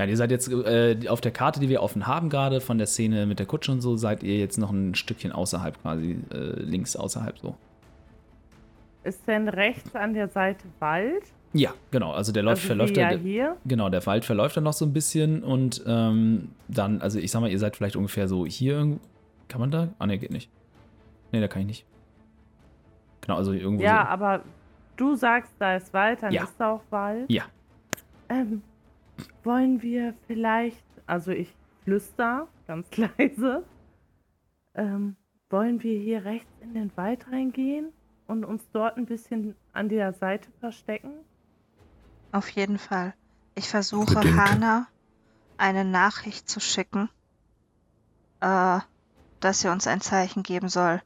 [0.02, 2.88] Ja, ihr seid jetzt äh, auf der Karte, die wir offen haben gerade, von der
[2.88, 6.60] Szene mit der Kutsche und so, seid ihr jetzt noch ein Stückchen außerhalb quasi, äh,
[6.60, 7.56] links außerhalb so.
[9.04, 11.22] Ist denn rechts an der Seite Wald?
[11.54, 13.58] Ja, genau, also der läuft, also verläuft ja hier.
[13.66, 17.42] genau, der Wald verläuft dann noch so ein bisschen und ähm, dann, also ich sag
[17.42, 19.02] mal, ihr seid vielleicht ungefähr so hier, irgendwo-
[19.50, 19.90] kann man da?
[20.00, 20.50] Ah, ne, geht nicht.
[21.32, 21.86] Ne, da kann ich nicht.
[23.22, 24.08] Genau, also irgendwo Ja, so.
[24.10, 24.42] aber
[24.98, 26.44] du sagst, da ist Wald, dann Ja.
[26.46, 27.26] ist da auch Wald.
[27.30, 27.44] Ja.
[28.30, 28.64] Ähm,
[29.44, 33.64] wollen wir vielleicht, also ich flüster ganz leise,
[34.76, 35.16] ähm,
[35.50, 37.92] wollen wir hier rechts in den Wald reingehen
[38.28, 41.12] und uns dort ein bisschen an der Seite verstecken?
[42.32, 43.14] Auf jeden Fall.
[43.56, 44.22] Ich versuche.
[44.38, 44.88] Hana
[45.58, 47.10] eine Nachricht zu schicken,
[48.40, 48.80] äh,
[49.40, 51.02] dass sie uns ein Zeichen geben soll,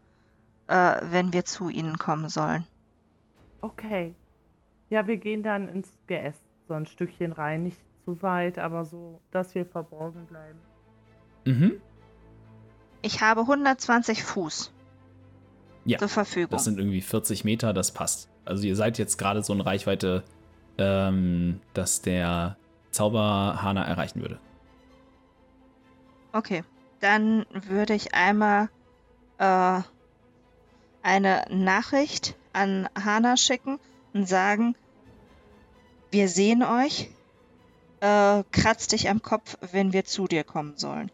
[0.67, 2.65] äh, wenn wir zu ihnen kommen sollen.
[3.61, 4.15] Okay.
[4.89, 9.19] Ja, wir gehen dann ins Geäst so ein Stückchen rein, nicht zu weit, aber so,
[9.31, 10.59] dass wir verborgen bleiben.
[11.45, 11.81] Mhm.
[13.01, 14.71] Ich habe 120 Fuß
[15.83, 16.51] Ja, zur Verfügung.
[16.51, 18.29] Das sind irgendwie 40 Meter, das passt.
[18.45, 20.23] Also ihr seid jetzt gerade so in Reichweite,
[20.77, 22.57] ähm, dass der
[22.91, 24.39] Zauberhana erreichen würde.
[26.31, 26.63] Okay,
[26.99, 28.69] dann würde ich einmal
[29.37, 29.81] äh,
[31.01, 33.79] eine Nachricht an Hana schicken
[34.13, 34.75] und sagen,
[36.11, 37.09] wir sehen euch,
[38.05, 41.09] äh, kratz dich am Kopf, wenn wir zu dir kommen sollen.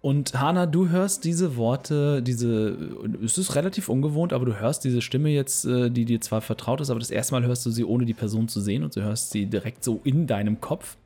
[0.00, 2.76] Und Hana, du hörst diese Worte, diese,
[3.24, 6.80] es ist relativ ungewohnt, aber du hörst diese Stimme jetzt, äh, die dir zwar vertraut
[6.80, 9.02] ist, aber das erste Mal hörst du sie ohne die Person zu sehen und du
[9.02, 10.96] hörst sie direkt so in deinem Kopf,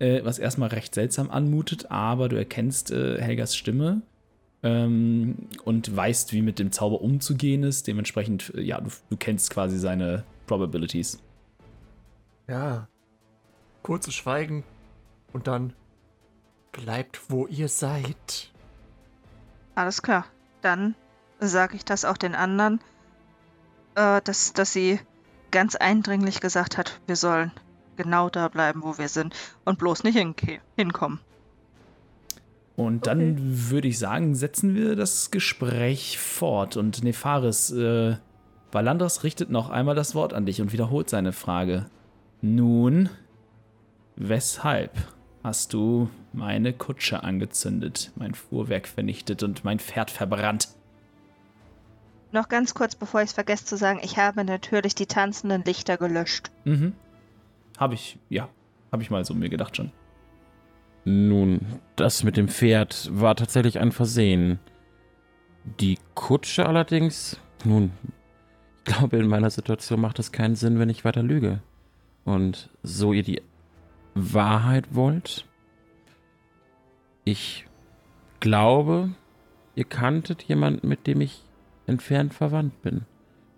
[0.00, 4.02] äh, was erstmal recht seltsam anmutet, aber du erkennst äh, Helgas Stimme
[4.64, 7.86] ähm, und weißt, wie mit dem Zauber umzugehen ist.
[7.86, 11.20] Dementsprechend, ja, du, du kennst quasi seine Probabilities.
[12.48, 12.88] Ja.
[13.82, 14.64] Kurzes Schweigen
[15.32, 15.72] und dann
[16.72, 18.50] bleibt, wo ihr seid.
[19.74, 20.26] Alles klar,
[20.62, 20.94] dann
[21.38, 22.80] sage ich das auch den anderen,
[23.94, 25.00] äh, dass, dass sie
[25.50, 27.50] ganz eindringlich gesagt hat, wir sollen
[27.96, 31.20] genau da bleiben, wo wir sind und bloß nicht hinke- hinkommen.
[32.76, 33.36] Und dann
[33.70, 36.76] würde ich sagen, setzen wir das Gespräch fort.
[36.78, 38.16] Und Nefaris, äh,
[38.70, 41.86] Balandras richtet noch einmal das Wort an dich und wiederholt seine Frage.
[42.40, 43.10] Nun,
[44.20, 44.92] weshalb
[45.42, 50.68] hast du meine Kutsche angezündet, mein Fuhrwerk vernichtet und mein Pferd verbrannt?
[52.32, 55.96] Noch ganz kurz, bevor ich es vergesse zu sagen, ich habe natürlich die tanzenden Lichter
[55.96, 56.50] gelöscht.
[56.64, 56.92] Mhm.
[57.76, 58.48] Hab ich, ja,
[58.92, 59.90] hab ich mal so mir gedacht schon.
[61.04, 61.60] Nun,
[61.96, 64.60] das mit dem Pferd war tatsächlich ein Versehen.
[65.80, 67.90] Die Kutsche allerdings, nun,
[68.78, 71.60] ich glaube, in meiner Situation macht es keinen Sinn, wenn ich weiter lüge.
[72.24, 73.42] Und so ihr die
[74.14, 75.46] Wahrheit wollt,
[77.24, 77.66] ich
[78.40, 79.10] glaube,
[79.74, 81.44] ihr kanntet jemanden, mit dem ich
[81.86, 83.02] entfernt verwandt bin.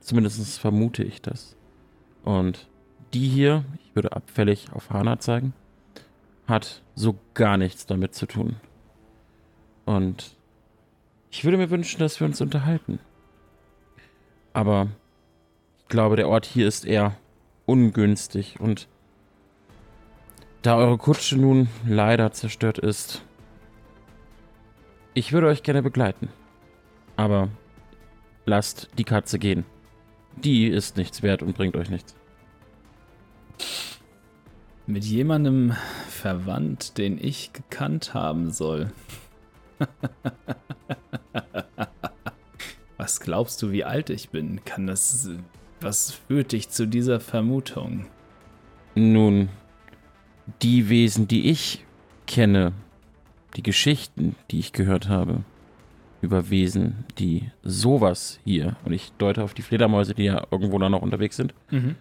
[0.01, 1.57] Zumindest vermute ich das.
[2.25, 2.69] Und
[3.15, 5.53] die hier, ich würde abfällig auf Hana zeigen,
[6.47, 8.57] hat so gar nichts damit zu tun.
[9.85, 10.37] Und
[11.31, 12.99] ich würde mir wünschen, dass wir uns unterhalten.
[14.53, 14.89] Aber
[15.79, 17.17] ich glaube, der Ort hier ist eher
[17.65, 18.89] ungünstig und
[20.63, 23.23] da eure Kutsche nun leider zerstört ist,
[25.15, 26.29] ich würde euch gerne begleiten.
[27.17, 27.49] Aber
[28.47, 29.65] lasst die Katze gehen.
[30.37, 32.15] Die ist nichts wert und bringt euch nichts.
[34.87, 35.75] Mit jemandem
[36.09, 38.91] verwandt, den ich gekannt haben soll.
[42.97, 44.65] Was glaubst du, wie alt ich bin?
[44.65, 45.29] Kann das.
[45.81, 48.07] Was führt dich zu dieser Vermutung?
[48.95, 49.49] Nun,
[50.63, 51.85] die Wesen, die ich
[52.27, 52.73] kenne,
[53.57, 55.43] die Geschichten, die ich gehört habe,
[56.21, 60.89] über Wesen, die sowas hier, und ich deute auf die Fledermäuse, die ja irgendwo da
[60.89, 61.97] noch unterwegs sind, Mhm.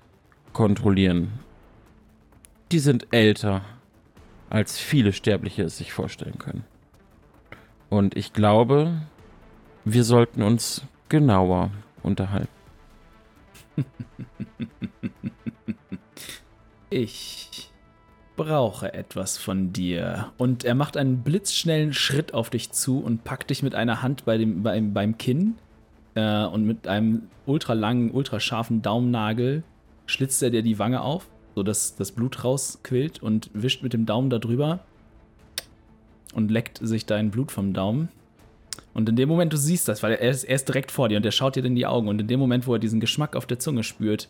[0.53, 1.31] kontrollieren.
[2.71, 3.61] Die sind älter,
[4.49, 6.63] als viele Sterbliche es sich vorstellen können.
[7.89, 9.01] Und ich glaube,
[9.85, 11.71] wir sollten uns genauer
[12.03, 12.47] unterhalten.
[16.93, 17.70] Ich
[18.41, 20.31] brauche etwas von dir.
[20.39, 24.25] Und er macht einen blitzschnellen Schritt auf dich zu und packt dich mit einer Hand
[24.25, 25.55] bei dem, beim, beim Kinn
[26.15, 29.61] äh, und mit einem ultra langen, ultra scharfen Daumennagel
[30.07, 34.31] schlitzt er dir die Wange auf, sodass das Blut rausquillt und wischt mit dem Daumen
[34.31, 34.79] darüber
[36.33, 38.09] und leckt sich dein Blut vom Daumen.
[38.95, 41.17] Und in dem Moment, du siehst das, weil er ist, er ist direkt vor dir
[41.17, 42.07] und er schaut dir in die Augen.
[42.07, 44.29] Und in dem Moment, wo er diesen Geschmack auf der Zunge spürt,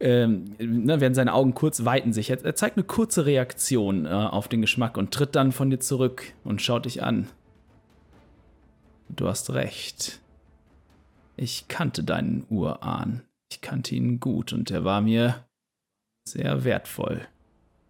[0.00, 2.30] ähm, ne, werden seine Augen kurz weiten sich.
[2.30, 5.80] Er, er zeigt eine kurze Reaktion äh, auf den Geschmack und tritt dann von dir
[5.80, 7.28] zurück und schaut dich an.
[9.08, 10.20] Du hast recht.
[11.36, 13.22] Ich kannte deinen Urahn.
[13.50, 15.46] Ich kannte ihn gut und er war mir
[16.28, 17.26] sehr wertvoll.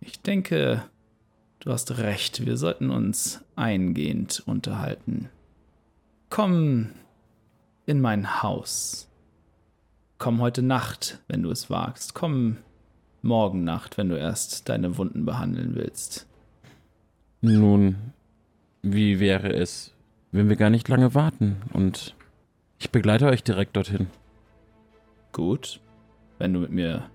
[0.01, 0.85] Ich denke,
[1.61, 2.47] du hast recht.
[2.47, 5.29] Wir sollten uns eingehend unterhalten.
[6.31, 6.91] Komm
[7.87, 9.08] in mein Haus.
[10.19, 12.13] Komm heute Nacht, wenn du es wagst.
[12.13, 12.57] Komm
[13.23, 16.27] morgen Nacht, wenn du erst deine Wunden behandeln willst.
[17.41, 17.95] Nun,
[18.83, 19.95] wie wäre es,
[20.33, 22.17] wenn wir gar nicht lange warten und
[22.81, 24.09] ich begleite euch direkt dorthin?
[25.31, 25.81] Gut,
[26.39, 27.09] wenn du mit mir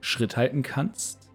[0.00, 1.28] Schritt halten kannst.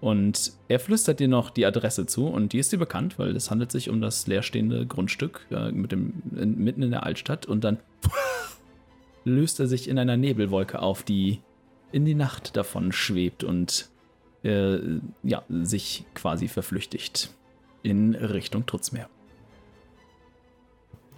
[0.00, 3.52] Und er flüstert dir noch die Adresse zu und die ist dir bekannt, weil es
[3.52, 7.62] handelt sich um das leerstehende Grundstück äh, mit dem, in, mitten in der Altstadt und
[7.62, 7.78] dann
[9.24, 11.40] löst er sich in einer Nebelwolke auf, die
[11.92, 13.90] in die Nacht davon schwebt und
[14.42, 14.78] äh,
[15.22, 17.34] ja, sich quasi verflüchtigt
[17.82, 19.08] in Richtung Trutzmeer.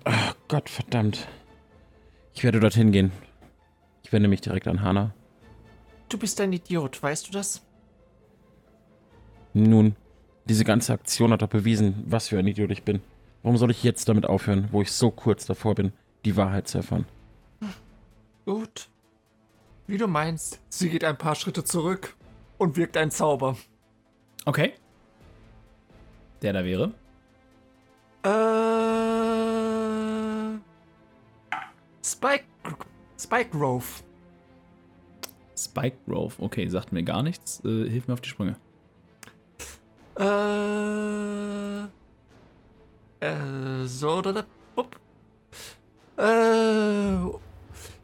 [0.05, 1.27] Ach Gott verdammt.
[2.35, 3.13] Ich werde dorthin gehen.
[4.03, 5.15] Ich wende mich direkt an Hana.
[6.09, 7.65] Du bist ein Idiot, weißt du das?
[9.55, 9.97] Nun,
[10.47, 13.01] diese ganze Aktion hat doch bewiesen, was für ein Idiot ich bin.
[13.43, 15.93] Warum soll ich jetzt damit aufhören, wo ich so kurz davor bin,
[16.25, 17.07] die Wahrheit zu erfahren?
[18.45, 18.89] Gut.
[19.87, 20.61] Wie du meinst.
[20.69, 22.17] Sie geht ein paar Schritte zurück
[22.59, 23.57] und wirkt ein Zauber.
[24.45, 24.75] Okay.
[26.43, 26.93] Der da wäre.
[28.23, 28.29] Äh.
[32.05, 32.45] Spike.
[33.19, 33.87] Spike Grove.
[35.57, 36.35] Spike Grove.
[36.39, 37.61] Okay, sagt mir gar nichts.
[37.65, 38.57] Äh, hilf mir auf die Sprünge.
[40.19, 41.85] Äh.
[43.21, 44.45] Äh, so oder
[44.77, 45.01] Upp.
[46.17, 47.44] Äh.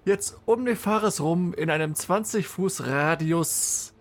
[0.04, 3.92] Jetzt um den Fares rum in einem 20 Fuß Radius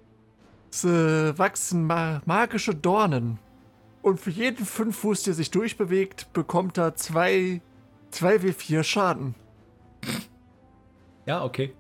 [0.83, 3.39] äh, wachsen ma magische Dornen.
[4.01, 7.61] Und für jeden 5 Fuß, der sich durchbewegt, bekommt er 2
[8.13, 9.35] 2w4 Schaden.
[11.25, 11.73] Ja, okay.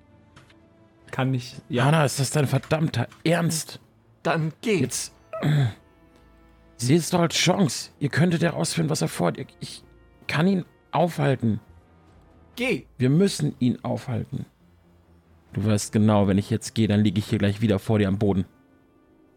[1.11, 1.55] Kann ich.
[1.69, 1.85] Ja.
[1.85, 3.79] Hana, ist das dein verdammter Ernst?
[4.21, 4.81] Dann geh.
[4.81, 5.13] Jetzt.
[6.77, 7.89] Seht es doch als Chance.
[7.99, 9.37] Ihr könntet herausfinden, was er vorhat.
[9.59, 9.83] Ich
[10.27, 11.59] kann ihn aufhalten.
[12.59, 12.83] Geh.
[12.97, 14.45] Wir müssen ihn aufhalten.
[15.53, 18.09] Du weißt genau, wenn ich jetzt gehe, dann liege ich hier gleich wieder vor dir
[18.09, 18.43] am Boden.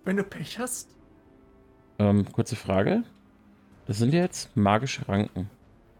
[0.05, 0.89] Wenn du Pech hast.
[2.01, 3.05] Ähm, kurze Frage.
[3.87, 5.49] Das sind ja jetzt magische Ranken.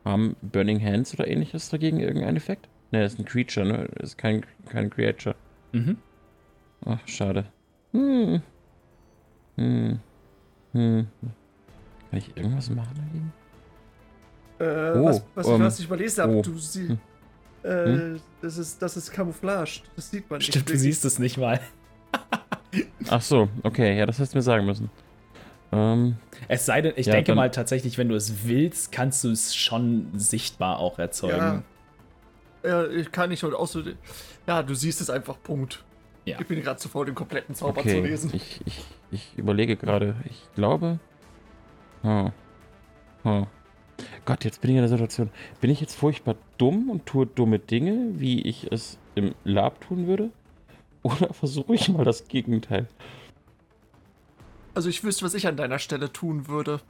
[0.05, 2.69] Haben Burning Hands oder ähnliches dagegen irgendeinen Effekt?
[2.91, 3.89] Ne, das ist ein Creature, ne?
[3.95, 5.37] Das ist kein, kein Creature.
[5.71, 5.99] Mhm.
[6.85, 7.45] Ach, schade.
[7.93, 8.43] Hm.
[9.57, 10.01] Hm.
[10.73, 11.07] Hm.
[12.11, 13.33] Kann ich irgendwas machen dagegen?
[14.59, 16.43] Äh, Oh, was, was, ähm, was ich überlesen habe, oh.
[16.43, 16.99] du sie, Hm.
[17.64, 18.20] Äh, Hm?
[18.40, 19.81] das ist das ist Camouflage.
[19.96, 20.83] Das sieht man Stimmt, du nicht.
[20.83, 21.61] siehst es nicht mal.
[23.09, 24.90] Ach so, okay, ja, das hättest du mir sagen müssen.
[25.72, 26.16] Ähm,
[26.48, 29.31] Es sei denn, ich Ja, denke dann- mal tatsächlich, wenn du es willst, kannst du
[29.31, 31.64] es schon sichtbar auch erzeugen.
[32.64, 33.83] Ja, ich kann nicht und auch so.
[34.46, 35.37] Ja, du siehst es einfach.
[35.42, 35.83] Punkt.
[36.25, 36.38] Ja.
[36.40, 38.31] Ich bin gerade zu faul, den kompletten Zauber zu Okay, lesen.
[38.35, 40.14] ich, ich, ich überlege gerade.
[40.29, 40.98] Ich glaube.
[42.03, 42.33] Hm.
[43.25, 43.46] Hm.
[44.25, 45.31] Gott, jetzt bin ich in der Situation.
[45.61, 50.07] Bin ich jetzt furchtbar dumm und tue dumme Dinge, wie ich es im Lab tun
[50.07, 50.31] würde?
[51.03, 52.87] Oder versuche ich mal das Gegenteil?
[54.75, 56.81] Also ich wüsste, was ich an deiner Stelle tun würde.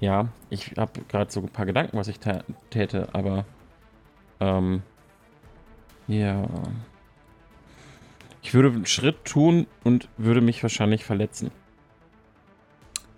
[0.00, 3.44] Ja, ich habe gerade so ein paar Gedanken, was ich tä- täte, aber.
[4.40, 4.82] Ähm.
[6.06, 6.48] Ja.
[8.42, 11.50] Ich würde einen Schritt tun und würde mich wahrscheinlich verletzen.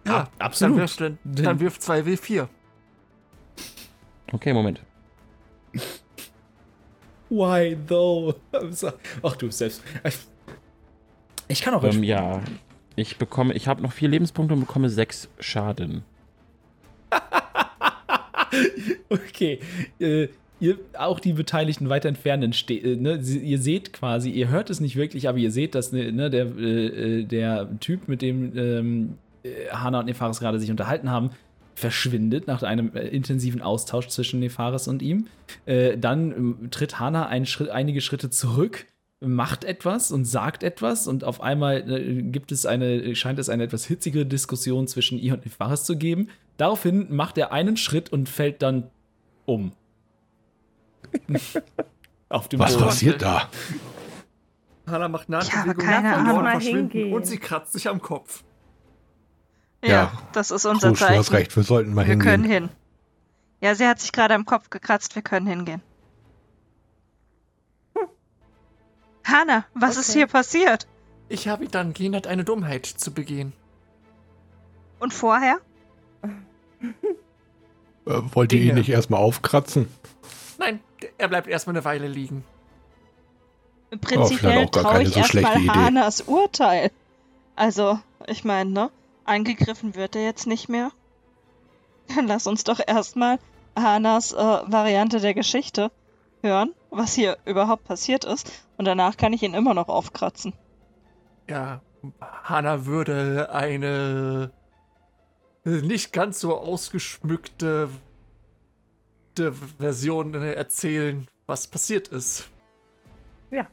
[0.06, 0.72] Ja, Ab- absolut.
[0.78, 2.48] Dann wirf, dann, dann wirf 2W4.
[4.32, 4.80] Okay, Moment.
[7.28, 8.34] Why though?
[9.22, 9.82] Ach du selbst.
[11.48, 12.40] Ich kann auch Ähm, ja,
[12.96, 16.02] ich bekomme, ich habe noch vier Lebenspunkte und bekomme sechs Schaden.
[19.08, 19.60] Okay.
[19.98, 20.28] Äh,
[20.60, 24.70] ihr, auch die Beteiligten weiter entfernenden, ste äh, ne, sie, ihr seht quasi, ihr hört
[24.70, 28.22] es nicht wirklich, aber ihr seht, dass ne, ne, der, äh, äh, der Typ, mit
[28.22, 31.30] dem ähm, äh, Hana und Nefaris gerade sich unterhalten haben,
[31.80, 35.26] verschwindet nach einem äh, intensiven Austausch zwischen Nefaris und ihm.
[35.66, 38.86] Äh, dann ähm, tritt Hana einen Schritt, einige Schritte zurück,
[39.22, 43.64] macht etwas und sagt etwas und auf einmal äh, gibt es eine, scheint es eine
[43.64, 46.28] etwas hitzige Diskussion zwischen ihr und Nefaris zu geben.
[46.56, 48.90] Daraufhin macht er einen Schritt und fällt dann
[49.46, 49.72] um.
[52.28, 52.84] Auf dem Was Boden.
[52.84, 53.48] passiert da?
[54.86, 56.30] Hannah macht Ich habe Nahtbewegung keine nach Ahnung.
[56.32, 57.12] vorne Mal verschwinden hingehen.
[57.14, 58.44] und sie kratzt sich am Kopf.
[59.82, 60.12] Ja, Ja.
[60.32, 61.18] das ist unser du Zeichen.
[61.18, 62.68] hast recht, wir sollten mal wir können hingehen.
[62.68, 62.76] hin.
[63.62, 65.82] Ja, sie hat sich gerade am Kopf gekratzt, wir können hingehen.
[69.24, 70.18] Hanna, was ist Okay.
[70.20, 70.86] hier passiert?
[71.28, 73.52] Ich habe ihn dann gehindert, eine Dummheit zu begehen.
[74.98, 75.58] Und vorher?
[78.06, 79.86] Äh, wollt ihr ihn nicht erstmal aufkratzen?
[80.58, 80.80] Nein,
[81.18, 82.44] er bleibt erstmal eine Weile liegen.
[84.00, 85.84] Prinzipiell auch gar traue keine ich so schlechte erstmal Idee.
[85.86, 86.90] Hanas Urteil.
[87.56, 88.90] Also, ich meine, ne?
[89.30, 90.90] Angegriffen wird er jetzt nicht mehr.
[92.14, 93.38] Dann lass uns doch erstmal
[93.76, 95.92] Hanas äh, Variante der Geschichte
[96.42, 98.50] hören, was hier überhaupt passiert ist.
[98.76, 100.52] Und danach kann ich ihn immer noch aufkratzen.
[101.48, 101.80] Ja,
[102.20, 104.50] Hannah würde eine
[105.64, 107.88] nicht ganz so ausgeschmückte
[109.78, 112.48] Version äh, erzählen, was passiert ist.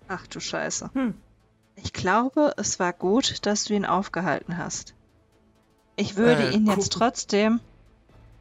[0.08, 0.92] Ach du Scheiße.
[0.94, 1.16] Hm.
[1.76, 4.97] Ich glaube, es war gut, dass du ihn aufgehalten hast.
[5.98, 7.60] Ich würde Äh, ihn jetzt trotzdem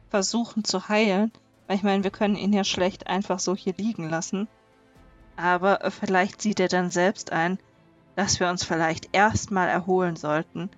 [0.09, 1.31] versuchen zu heilen,
[1.67, 4.47] weil ich meine, wir können ihn ja schlecht einfach so hier liegen lassen.
[5.35, 7.59] Aber äh, vielleicht sieht er dann selbst ein,
[8.15, 10.69] dass wir uns vielleicht erstmal erholen sollten,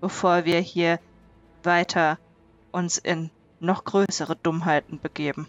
[0.00, 1.00] bevor wir hier
[1.62, 2.18] weiter
[2.70, 5.46] uns in noch größere Dummheiten begeben.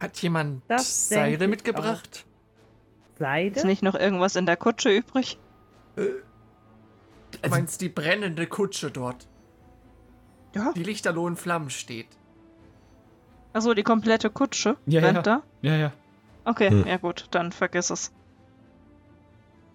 [0.00, 2.24] Hat jemand Das Seile mitgebracht?
[3.14, 3.66] Ist Seide?
[3.66, 5.38] nicht noch irgendwas in der Kutsche übrig?
[5.94, 6.02] Du
[7.48, 9.28] meinst die brennende Kutsche dort,
[10.54, 10.72] Ja.
[10.74, 12.06] die lichterloh in Flammen steht.
[13.54, 15.22] Achso, die komplette Kutsche Ja, brennt ja.
[15.22, 15.42] da?
[15.62, 15.92] Ja, ja.
[16.44, 16.86] Okay, Hm.
[16.86, 18.12] ja gut, dann vergiss es.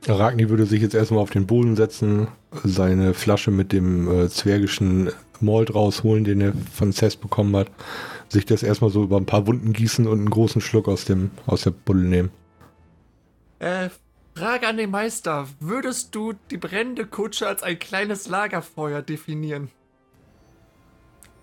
[0.08, 2.28] Ragni würde sich jetzt erstmal auf den Boden setzen,
[2.64, 5.12] seine Flasche mit dem äh, zwergischen
[5.42, 7.70] Malt rausholen, den er von Cess bekommen hat,
[8.30, 11.32] sich das erstmal so über ein paar Wunden gießen und einen großen Schluck aus, dem,
[11.46, 12.32] aus der Buddel nehmen.
[13.60, 13.90] Äh,
[14.36, 15.48] Frage an den Meister.
[15.60, 19.72] Würdest du die brennende Kutsche als ein kleines Lagerfeuer definieren?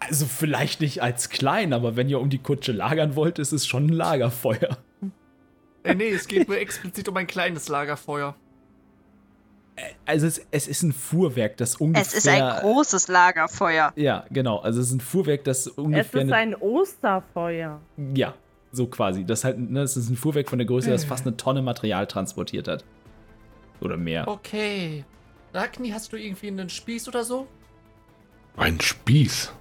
[0.08, 3.66] Also vielleicht nicht als klein, aber wenn ihr um die Kutsche lagern wollt, ist es
[3.66, 4.76] schon ein Lagerfeuer.
[5.82, 8.34] Äh, nee, es geht nur explizit um ein kleines Lagerfeuer.
[10.06, 12.06] Also es, es ist ein Fuhrwerk, das ungefähr...
[12.06, 13.92] Es ist ein großes Lagerfeuer.
[13.96, 14.58] Ja, genau.
[14.58, 16.22] Also es ist ein Fuhrwerk, das Es ungefähr...
[16.22, 17.80] ist eine- ein Osterfeuer.
[18.14, 18.34] Ja,
[18.70, 19.24] so quasi.
[19.24, 22.06] Das halt, ne, es ist ein Fuhrwerk von der Größe, das fast eine Tonne Material
[22.06, 22.84] transportiert hat.
[23.80, 24.28] Oder mehr.
[24.28, 25.04] Okay.
[25.52, 27.46] Ragni, hast du irgendwie einen Spieß oder so?
[28.56, 29.52] Ein Spieß?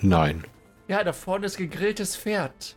[0.00, 0.44] Nein.
[0.88, 2.76] Ja, da vorne ist gegrilltes Pferd.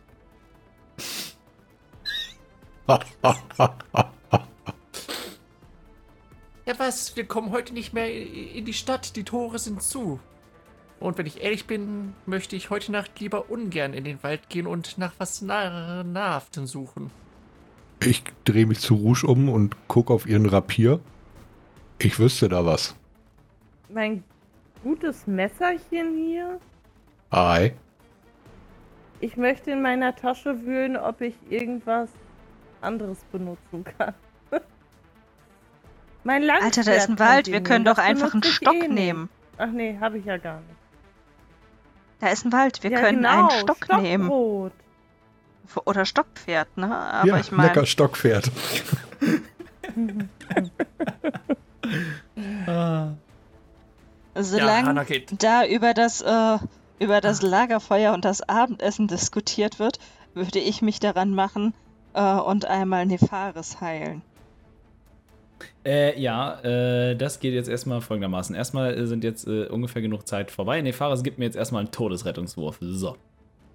[6.66, 7.14] Ja, was?
[7.14, 9.16] Wir kommen heute nicht mehr in die Stadt.
[9.16, 10.18] Die Tore sind zu.
[10.98, 14.66] Und wenn ich ehrlich bin, möchte ich heute Nacht lieber ungern in den Wald gehen
[14.66, 17.10] und nach was nah Nahrhaftem suchen.
[18.00, 21.00] Ich drehe mich zu Rouge um und gucke auf ihren Rapier.
[21.98, 22.94] Ich wüsste da was.
[23.90, 24.24] Mein
[24.82, 26.58] gutes Messerchen hier.
[27.34, 27.74] Ei.
[29.20, 32.08] Ich möchte in meiner Tasche wühlen, ob ich irgendwas
[32.80, 34.14] anderes benutzen kann.
[36.24, 37.46] mein Langschwert Alter, da ist ein Wald.
[37.46, 39.30] Wir nehmen, können doch einfach einen Stock eh nehmen.
[39.58, 40.76] Ach nee, habe ich ja gar nicht.
[42.20, 42.82] Da ist ein Wald.
[42.82, 44.24] Wir ja, können genau, einen Stock nehmen.
[44.26, 44.72] Stockbrot.
[45.86, 46.94] Oder Stockpferd, ne?
[46.94, 48.50] Aber ja, ich meine, lecker Stockpferd.
[52.66, 53.12] Ah.
[54.34, 55.42] Ja, Solange geht.
[55.42, 56.58] da über das, äh,
[56.98, 59.98] über das Lagerfeuer und das Abendessen diskutiert wird,
[60.34, 61.74] würde ich mich daran machen
[62.14, 64.22] äh, und einmal Nefaris heilen.
[65.84, 68.54] Äh, ja, äh, das geht jetzt erstmal folgendermaßen.
[68.54, 70.80] Erstmal äh, sind jetzt äh, ungefähr genug Zeit vorbei.
[70.80, 72.78] Nee, Fares gibt mir jetzt erstmal einen Todesrettungswurf.
[72.80, 73.16] So.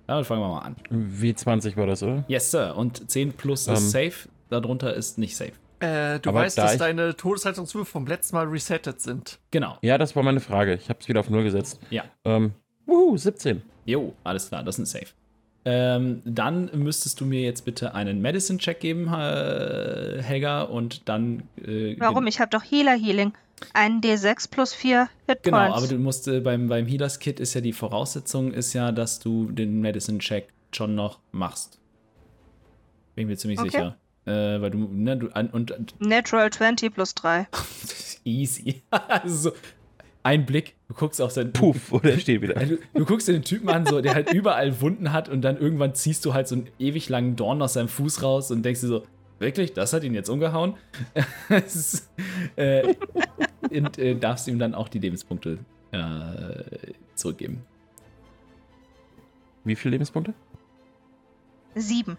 [0.07, 0.75] Damit fangen wir mal an.
[0.91, 2.25] W20 war das, oder?
[2.27, 2.75] Yes, Sir.
[2.75, 3.75] Und 10 plus Ähm.
[3.75, 4.29] ist safe.
[4.49, 5.51] Darunter ist nicht safe.
[5.79, 9.39] Äh, du Aber weißt, da dass deine Todeshaltungswürfe vom letzten Mal resettet sind.
[9.51, 9.77] Genau.
[9.81, 10.73] Ja, das war meine Frage.
[10.73, 11.79] Ich habe es wieder auf Null gesetzt.
[11.91, 12.03] Ja.
[12.25, 12.53] Ähm,
[12.89, 13.61] wuhu, 17.
[13.85, 15.07] Jo, alles klar, das ist safe.
[15.65, 21.43] Ähm, dann müsstest du mir jetzt bitte einen Medicine-Check geben, äh, Helga, und dann.
[21.57, 22.27] Äh, Warum?
[22.27, 23.33] Ich habe doch Healer Healing.
[23.73, 25.43] Ein D6 plus 4 Hitpoints.
[25.43, 28.93] Genau, aber du musst äh, beim, beim Healers Kit ist ja die Voraussetzung, ist ja,
[28.93, 31.77] dass du den Medicine-Check schon noch machst.
[33.15, 33.69] Bin mir ziemlich Okay.
[33.69, 33.97] sicher.
[34.25, 37.47] Äh, weil du, ne, du, an, und, Natural 20 plus 3.
[38.23, 38.81] easy.
[38.91, 39.51] also,
[40.23, 41.53] ein Blick, du guckst auf sein.
[41.53, 42.53] Puff, oder er steht wieder.
[42.55, 45.57] Du, du guckst dir den Typen an, so, der halt überall Wunden hat und dann
[45.57, 48.81] irgendwann ziehst du halt so einen ewig langen Dorn aus seinem Fuß raus und denkst
[48.81, 49.03] dir so,
[49.39, 50.75] wirklich, das hat ihn jetzt umgehauen?
[51.49, 52.09] Es ist,
[52.55, 52.95] äh,
[53.69, 55.59] und äh, darfst ihm dann auch die Lebenspunkte
[55.91, 57.63] äh, zurückgeben.
[59.63, 60.33] Wie viele Lebenspunkte?
[61.75, 62.17] 7.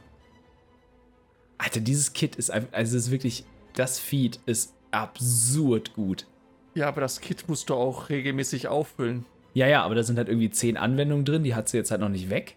[1.59, 3.45] Alter, dieses Kit ist einfach, also es ist wirklich,
[3.75, 6.27] das Feed ist absurd gut.
[6.75, 9.27] Ja, aber das Kit musst du auch regelmäßig auffüllen.
[9.55, 12.01] Ja, ja, aber da sind halt irgendwie zehn Anwendungen drin, die hat sie jetzt halt
[12.01, 12.57] noch nicht weg.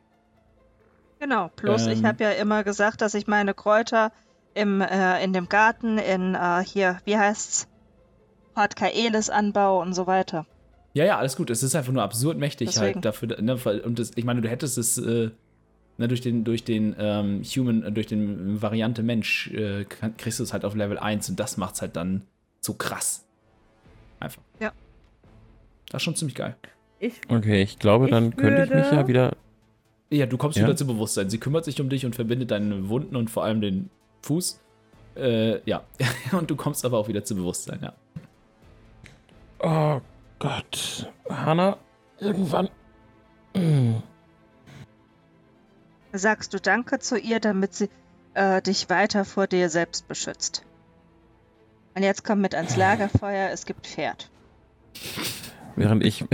[1.19, 1.49] Genau.
[1.55, 2.07] Plus, ich Ähm.
[2.07, 4.11] habe ja immer gesagt, dass ich meine Kräuter
[4.53, 7.67] im, äh, in dem Garten, in äh, hier, wie heißt's?
[8.53, 10.45] Port Kaelis anbaue und so weiter.
[10.93, 11.49] Ja, ja, alles gut.
[11.49, 12.95] Es ist einfach nur absurd mächtig Deswegen.
[12.95, 13.41] halt dafür.
[13.41, 15.31] Ne, und das, ich meine, du hättest es äh,
[15.97, 20.43] ne, durch den, durch den ähm, Human, äh, durch den Variante Mensch, äh, kriegst du
[20.43, 22.21] es halt auf Level 1 und das macht's halt dann
[22.61, 23.25] so krass.
[24.23, 24.41] Einfach.
[24.59, 24.71] Ja.
[25.89, 26.55] Das ist schon ziemlich geil.
[26.99, 29.35] Ich, Okay, ich glaube, Ich dann könnte ich mich ja wieder.
[30.09, 30.63] Ja, du kommst Ja.
[30.63, 31.29] wieder zu Bewusstsein.
[31.29, 33.89] Sie kümmert sich um dich und verbindet deine Wunden und vor allem den
[34.21, 34.61] Fuß.
[35.15, 35.83] Äh, ja.
[36.31, 37.93] und du kommst aber auch wieder zu Bewusstsein, ja.
[39.59, 40.01] Oh
[40.39, 41.11] Gott.
[41.29, 41.77] Hanna,
[42.19, 42.69] irgendwann.
[46.13, 47.89] Sagst du Danke zu ihr, damit sie
[48.35, 50.65] äh, dich weiter vor dir selbst beschützt.
[51.95, 54.29] Und jetzt komm mit ans Lagerfeuer, es gibt Pferd.
[55.75, 56.25] Während ich.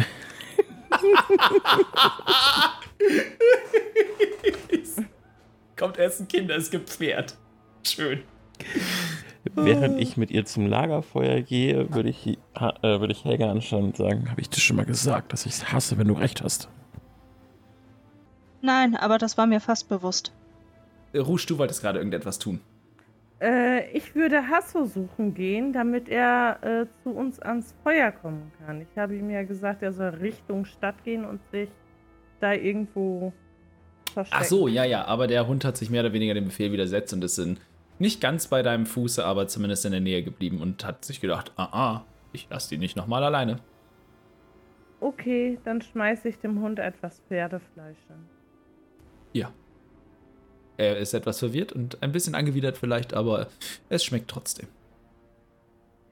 [5.78, 7.38] Kommt erst ein Kinder, es gibt Pferd.
[7.84, 8.24] Schön.
[9.56, 12.38] Während ich mit ihr zum Lagerfeuer gehe, würde ich, äh,
[12.82, 15.72] würde ich Helga anschauen und sagen: Habe ich dir schon mal gesagt, dass ich es
[15.72, 16.68] hasse, wenn du recht hast?
[18.62, 20.34] Nein, aber das war mir fast bewusst.
[21.16, 22.60] Rouge, du wolltest gerade irgendetwas tun.
[23.42, 28.82] Äh, ich würde Hasso suchen gehen, damit er äh, zu uns ans Feuer kommen kann.
[28.82, 31.70] Ich habe ihm ja gesagt, er soll Richtung Stadt gehen und sich
[32.40, 33.34] da irgendwo
[34.14, 34.42] verstecken.
[34.44, 37.14] Ach so, ja, ja, aber der Hund hat sich mehr oder weniger dem Befehl widersetzt
[37.14, 37.60] und ist in,
[37.98, 41.54] nicht ganz bei deinem Fuße, aber zumindest in der Nähe geblieben und hat sich gedacht,
[41.56, 43.60] ah, ah, ich lass die nicht nochmal alleine.
[45.02, 48.26] Okay, dann schmeiße ich dem Hund etwas Pferdefleisch hin.
[49.32, 49.52] Ja.
[50.80, 53.48] Er ist etwas verwirrt und ein bisschen angewidert vielleicht, aber
[53.90, 54.70] es schmeckt trotzdem.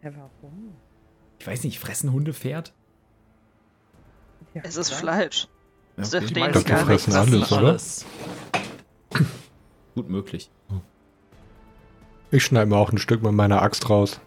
[0.04, 0.74] Ja, warum?
[1.40, 2.74] Ich weiß nicht, fressen Hunde Pferd?
[4.54, 4.92] Ja, Es ist.
[4.92, 5.48] Fleisch.
[5.96, 6.26] Das okay.
[6.26, 7.68] ihnen meisten gar fressen alles, oder?
[7.70, 8.06] alles.
[9.96, 10.52] Gut möglich.
[12.32, 14.20] Ich schneide mir auch ein Stück mit meiner Axt raus.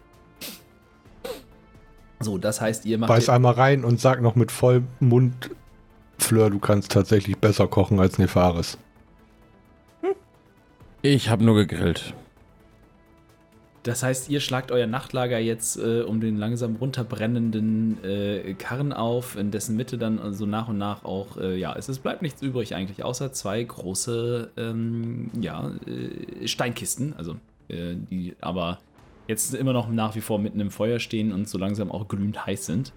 [2.19, 3.09] So, das heißt, ihr macht.
[3.09, 5.51] Beiß einmal rein und sag noch mit vollem Mund,
[6.17, 8.79] Fleur, du kannst tatsächlich besser kochen als Nefaris.
[11.03, 12.13] Ich habe nur gegrillt.
[13.83, 19.35] Das heißt, ihr schlagt euer Nachtlager jetzt äh, um den langsam runterbrennenden äh, Karren auf,
[19.35, 22.43] in dessen Mitte dann so nach und nach auch, äh, ja, es, es bleibt nichts
[22.43, 27.37] übrig eigentlich, außer zwei große, ähm, ja, äh, Steinkisten, also
[27.69, 28.77] äh, die aber
[29.27, 32.45] jetzt immer noch nach wie vor mitten im Feuer stehen und so langsam auch glühend
[32.45, 32.93] heiß sind.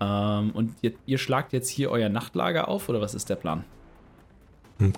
[0.00, 3.64] Ähm, und ihr, ihr schlagt jetzt hier euer Nachtlager auf, oder was ist der Plan?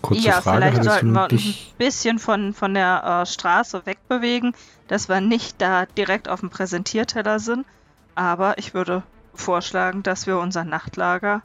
[0.01, 3.85] Kurze ja, Frage, vielleicht sollten wir uns dich, ein bisschen von, von der äh, Straße
[3.85, 4.55] wegbewegen,
[4.89, 7.66] dass wir nicht da direkt auf dem Präsentierteller sind.
[8.14, 9.03] Aber ich würde
[9.35, 11.43] vorschlagen, dass wir unser Nachtlager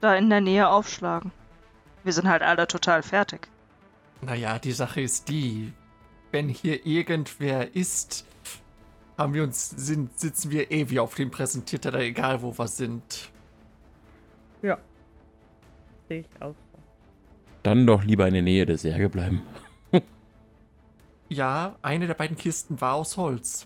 [0.00, 1.32] da in der Nähe aufschlagen.
[2.02, 3.48] Wir sind halt alle total fertig.
[4.20, 5.72] Naja, die Sache ist die,
[6.32, 8.26] wenn hier irgendwer ist,
[9.16, 13.30] haben wir uns, sind, sitzen wir eh wie auf dem Präsentierteller, egal wo wir sind.
[14.60, 14.78] Ja.
[16.08, 16.54] Sehe ich auch.
[17.64, 19.42] Dann doch lieber in der Nähe der Särge bleiben.
[21.30, 23.64] Ja, eine der beiden Kisten war aus Holz.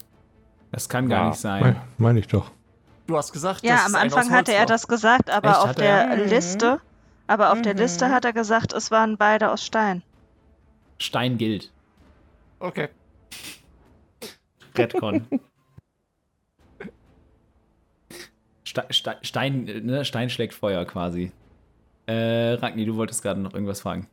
[0.71, 1.29] Das kann gar Ja.
[1.31, 1.77] nicht sein.
[1.99, 2.53] Meine ich doch.
[3.09, 4.67] Du hast gesagt, Ja, dass am Anfang aus hatte Holz er war.
[4.67, 6.07] das gesagt, aber Echt, auf hat er?
[6.17, 6.31] der Mhm.
[6.31, 6.81] Liste,
[7.27, 7.81] aber auf der Mhm.
[7.81, 10.03] Liste hat er gesagt, es waren beide aus Stein.
[10.99, 11.73] Stein gilt.
[12.61, 12.89] Okay.
[14.77, 15.27] Redcon.
[18.65, 20.05] Ste Ste Stein, ne?
[20.05, 21.33] Stein schlägt Feuer quasi.
[22.09, 24.07] Äh, Ragni, du wolltest gerade noch irgendwas fragen.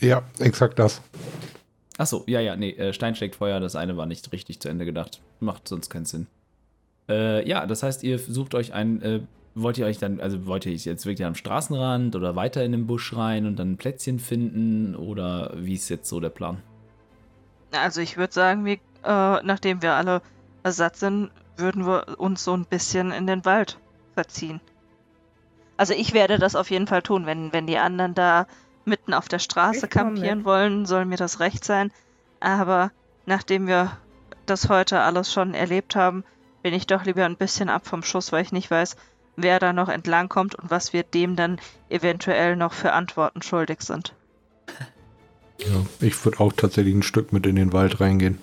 [0.00, 1.02] Ja, exakt das.
[1.98, 4.84] Achso, ja, ja, nee, äh, Stein schlägt Feuer, das eine war nicht richtig zu Ende
[4.84, 5.20] gedacht.
[5.40, 6.28] Macht sonst keinen Sinn.
[7.08, 9.20] Äh, ja, das heißt, ihr sucht euch ein, äh,
[9.56, 12.86] wollt ihr euch dann, also wollt ihr jetzt wirklich am Straßenrand oder weiter in den
[12.86, 16.62] Busch rein und dann ein Plätzchen finden oder wie ist jetzt so der Plan?
[17.72, 20.22] Also ich würde sagen, wir, äh, nachdem wir alle
[20.64, 23.78] satt sind, würden wir uns so ein bisschen in den Wald
[24.14, 24.60] verziehen.
[25.76, 28.46] Also ich werde das auf jeden Fall tun, wenn, wenn die anderen da
[28.84, 30.44] mitten auf der Straße kampieren mit.
[30.46, 31.92] wollen, soll mir das recht sein.
[32.40, 32.90] Aber
[33.26, 33.96] nachdem wir
[34.46, 36.24] das heute alles schon erlebt haben,
[36.62, 38.96] bin ich doch lieber ein bisschen ab vom Schuss, weil ich nicht weiß,
[39.36, 43.80] wer da noch entlang kommt und was wir dem dann eventuell noch für Antworten schuldig
[43.80, 44.14] sind.
[45.58, 48.38] Ja, ich würde auch tatsächlich ein Stück mit in den Wald reingehen.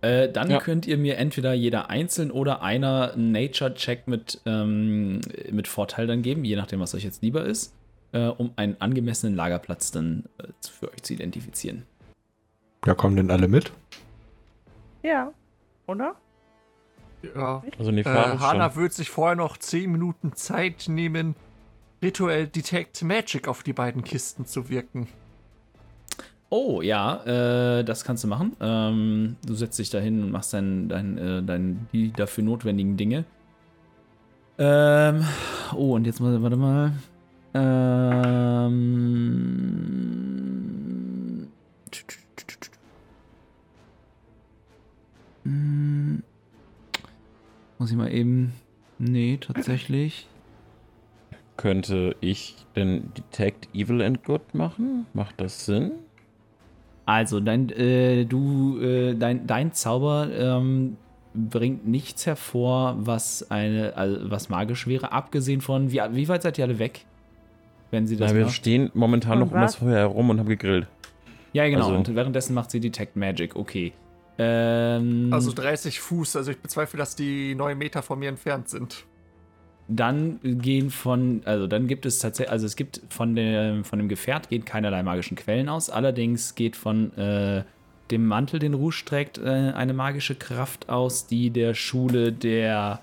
[0.00, 0.58] Äh, dann Ja.
[0.60, 5.20] könnt ihr mir entweder jeder einzeln oder einer Nature-Check mit, ähm,
[5.50, 7.74] mit Vorteil dann geben, je nachdem, was euch jetzt lieber ist,
[8.12, 11.82] äh, um einen angemessenen Lagerplatz dann äh, für euch zu identifizieren.
[12.86, 13.72] Ja, kommen denn alle mit?
[15.02, 15.32] Ja.
[15.88, 16.14] Oder?
[17.34, 17.64] Ja.
[17.78, 18.80] Also nee, Äh, Hana schon.
[18.82, 21.34] wird sich vorher noch 10 Minuten Zeit nehmen,
[22.00, 25.08] rituell Detect Magic auf die beiden Kisten zu wirken.
[26.50, 28.56] Oh, ja, äh, das kannst du machen.
[28.60, 33.24] Ähm, du setzt dich dahin und machst dein, dein, äh, dein, die dafür notwendigen Dinge.
[34.58, 35.24] Ähm,
[35.74, 36.92] oh, und jetzt mal, warte mal.
[37.54, 39.08] Ähm,
[45.48, 46.22] Hm,
[47.78, 48.52] muss ich mal eben.
[48.98, 50.26] Nee, tatsächlich.
[51.56, 55.06] Könnte ich denn Detect Evil and Good machen?
[55.14, 55.92] Macht das Sinn?
[57.08, 60.98] Also, dein, äh, du, äh, dein, dein Zauber ähm,
[61.32, 66.58] bringt nichts hervor, was eine, also was magisch wäre, abgesehen von, wie, wie weit seid
[66.58, 67.06] ihr alle weg?
[67.90, 68.54] Wenn sie das Na, wir macht?
[68.54, 69.76] stehen momentan Und noch um das?
[69.76, 70.86] Feuer herum und haben gegrillt.
[71.54, 71.86] Ja, genau.
[71.86, 73.94] also- und währenddessen macht sie Detect Magic, okay.
[74.36, 79.06] Ähm, Also 30 Fuß, also ich bezweifle, dass die 9 Meter von mir entfernt sind.
[79.88, 84.08] Dann gehen von, also dann gibt es tatsächlich, also es gibt von dem, von dem
[84.08, 87.64] Gefährt geht keinerlei magischen Quellen aus, allerdings geht von äh,
[88.10, 93.00] dem Mantel, den Rouge trägt, äh, eine magische Kraft aus, die der Schule der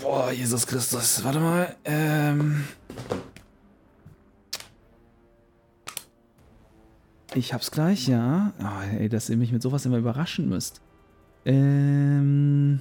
[0.00, 2.64] Boah, Jesus Christus, warte mal, ähm
[7.36, 8.52] Ich hab's gleich, ja.
[8.60, 10.80] Oh, ey, dass ihr mich mit sowas immer überraschen müsst.
[11.44, 12.80] Ähm.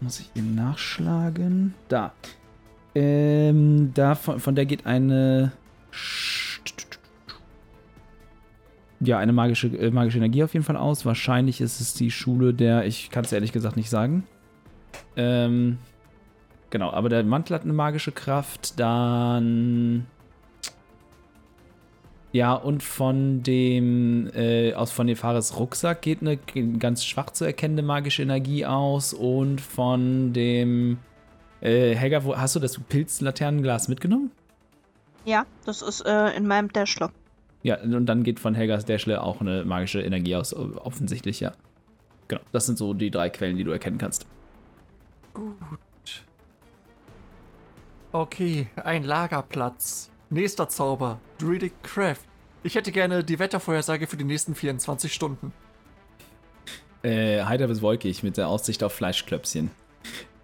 [0.00, 1.74] Muss ich eben nachschlagen.
[1.88, 2.12] Da.
[2.94, 5.52] Ähm, da von, von der geht eine.
[9.00, 11.04] Ja, eine magische, äh, magische Energie auf jeden Fall aus.
[11.04, 12.86] Wahrscheinlich ist es die Schule der.
[12.86, 14.24] Ich kann es ehrlich gesagt nicht sagen.
[15.16, 15.78] Ähm.
[16.70, 18.78] Genau, aber der Mantel hat eine magische Kraft.
[18.78, 20.06] Dann.
[22.32, 26.36] Ja, und von dem, äh, aus von Nefares Rucksack geht eine
[26.78, 29.14] ganz schwach zu erkennende magische Energie aus.
[29.14, 30.98] Und von dem,
[31.62, 34.30] äh, Helga, wo, hast du das Pilzlaternenglas mitgenommen?
[35.24, 37.12] Ja, das ist äh, in meinem Dashlock.
[37.62, 41.52] Ja, und dann geht von Helgas Dashle auch eine magische Energie aus, offensichtlich, ja.
[42.28, 44.26] Genau, das sind so die drei Quellen, die du erkennen kannst.
[45.34, 46.24] Gut.
[48.12, 50.10] Okay, ein Lagerplatz.
[50.30, 52.18] Nächster Zauber, Druidic Craft.
[52.62, 55.52] Ich hätte gerne die Wettervorhersage für die nächsten 24 Stunden.
[57.02, 59.70] Äh, heiter bis wolkig mit der Aussicht auf Fleischklöpschen.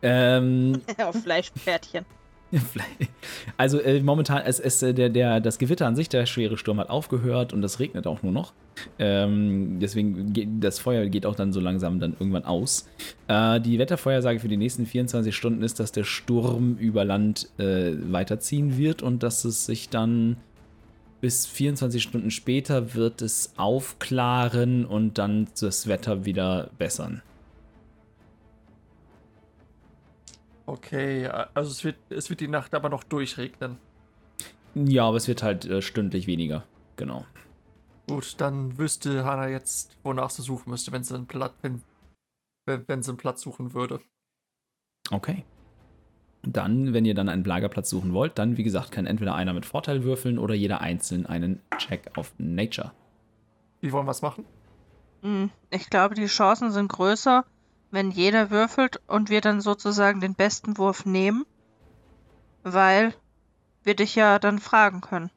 [0.01, 2.05] Ähm, Auf Fleischpferdchen.
[3.57, 6.81] Also äh, momentan, es, es, äh, der, der, das Gewitter an sich, der schwere Sturm
[6.81, 8.53] hat aufgehört und es regnet auch nur noch.
[8.99, 12.89] Ähm, deswegen geht das Feuer geht auch dann so langsam dann irgendwann aus.
[13.29, 17.93] Äh, die Wettervorhersage für die nächsten 24 Stunden ist, dass der Sturm über Land äh,
[18.11, 20.37] weiterziehen wird und dass es sich dann
[21.21, 27.23] bis 24 Stunden später wird es aufklaren und dann das Wetter wieder bessern.
[30.67, 33.79] Okay, also es wird, es wird die Nacht aber noch durchregnen.
[34.75, 36.65] Ja, aber es wird halt äh, stündlich weniger.
[36.97, 37.25] Genau.
[38.09, 41.83] Gut, dann wüsste Hannah jetzt, wonach sie suchen müsste, wenn sie einen Platz, wenn,
[42.67, 44.01] wenn, wenn sie einen Platz suchen würde.
[45.11, 45.45] Okay.
[46.43, 49.65] Dann, wenn ihr dann einen Lagerplatz suchen wollt, dann, wie gesagt, kann entweder einer mit
[49.65, 52.93] Vorteil würfeln oder jeder einzeln einen Check auf Nature.
[53.81, 54.45] Wie wollen wir es machen?
[55.23, 57.45] Hm, Ich glaube, die Chancen sind größer,
[57.95, 61.47] wenn jeder würfelt und wir dann sozusagen den besten Wurf nehmen,
[62.63, 63.15] weil
[63.83, 65.31] wir dich ja dann fragen können,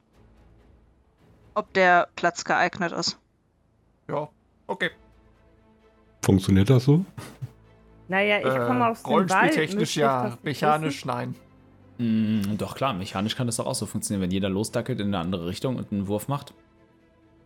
[1.53, 3.19] ob der Platz geeignet ist.
[4.07, 4.29] Ja,
[4.67, 4.91] okay.
[6.21, 7.05] Funktioniert das so?
[8.07, 9.57] Naja, ich komme Äh, aus dem Wald.
[9.57, 11.35] Ich ja, mechanisch nein.
[11.97, 15.19] Mm, doch klar, mechanisch kann das doch auch so funktionieren, wenn jeder losdackelt in eine
[15.19, 16.53] andere Richtung und einen Wurf macht.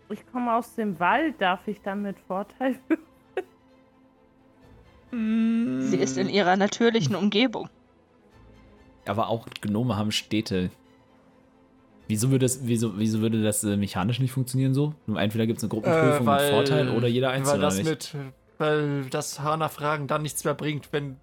[0.10, 0.22] wissen?
[0.22, 1.40] Ich komme aus dem Wald.
[1.40, 2.80] Darf ich dann mit Vorteil
[5.12, 7.70] Sie ist in ihrer natürlichen Umgebung.
[9.06, 10.70] Aber auch Gnome haben Städte.
[12.08, 14.96] Wieso würde das, wieso, wieso würde das äh, mechanisch nicht funktionieren so?
[15.08, 17.60] Nur Entweder gibt es eine Gruppenprüfung mit Vorteil oder jeder einzelne.
[17.60, 18.16] Äh, Weil das mit,
[18.58, 21.18] weil das Hana-Fragen dann nichts mehr bringt, wenn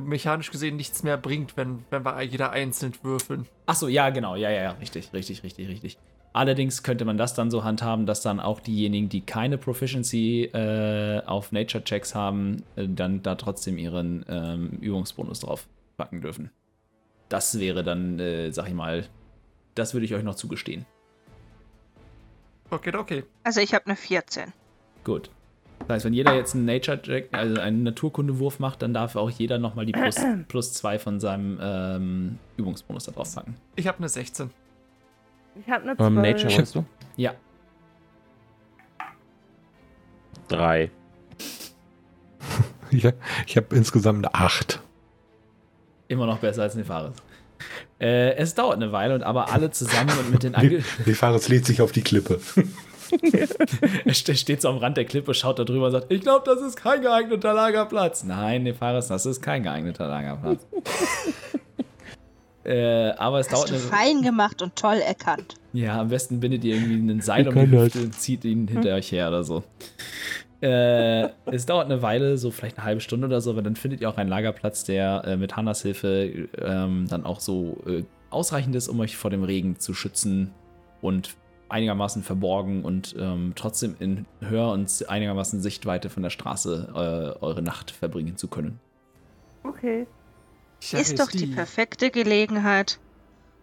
[0.00, 3.46] mechanisch gesehen nichts mehr bringt, wenn, wenn wir jeder einzeln würfeln.
[3.66, 4.36] Achso, ja, genau.
[4.36, 4.70] Ja, ja, ja.
[4.72, 5.98] Richtig, richtig, richtig, richtig.
[6.32, 11.22] Allerdings könnte man das dann so handhaben, dass dann auch diejenigen, die keine Proficiency äh,
[11.26, 15.66] auf Nature-Checks haben, äh, dann da trotzdem ihren ähm, Übungsbonus drauf
[15.96, 16.50] packen dürfen.
[17.28, 19.06] Das wäre dann, äh, sag ich mal,
[19.74, 20.86] das würde ich euch noch zugestehen.
[22.70, 23.24] Okay, okay.
[23.42, 24.52] Also ich habe eine 14.
[25.02, 25.30] Gut.
[25.80, 29.58] Das heißt, wenn jeder jetzt einen Nature-Check, also einen Naturkundewurf macht, dann darf auch jeder
[29.58, 30.16] nochmal die plus,
[30.48, 33.56] plus zwei von seinem ähm, Übungsbonus da drauf packen.
[33.74, 34.50] Ich habe eine 16.
[35.54, 36.00] Ich habe eine 12.
[36.08, 36.84] Ähm, Nature wolltest du?
[37.16, 37.34] Ja.
[40.48, 40.90] Drei.
[42.92, 43.06] Ich,
[43.46, 44.80] ich habe insgesamt eine 8.
[46.08, 47.14] Immer noch besser als Nefaris.
[48.00, 51.38] Äh, es dauert eine Weile und aber alle zusammen und mit den Ange Die Fahrer
[51.46, 52.40] lädt sich auf die Klippe.
[54.04, 56.42] er ste- steht so am Rand der Klippe, schaut da drüber und sagt, ich glaube,
[56.52, 58.24] das ist kein geeigneter Lagerplatz.
[58.24, 60.66] Nein, Nefaris, das ist kein geeigneter Lagerplatz.
[62.70, 65.56] Äh, aber es dauert Hast du eine fein gemacht und toll erkannt.
[65.72, 68.94] Ja, am besten bindet ihr irgendwie einen Seil um die Hüfte und zieht ihn hinter
[68.94, 69.64] euch her oder so.
[70.60, 74.02] Äh, es dauert eine Weile, so vielleicht eine halbe Stunde oder so, aber dann findet
[74.02, 78.76] ihr auch einen Lagerplatz, der äh, mit Hannas Hilfe ähm, dann auch so äh, ausreichend
[78.76, 80.52] ist, um euch vor dem Regen zu schützen
[81.00, 81.34] und
[81.70, 87.62] einigermaßen verborgen und ähm, trotzdem in Hör- und einigermaßen Sichtweite von der Straße äh, eure
[87.62, 88.78] Nacht verbringen zu können.
[89.64, 90.06] Okay.
[90.80, 92.98] Ist doch die perfekte Gelegenheit,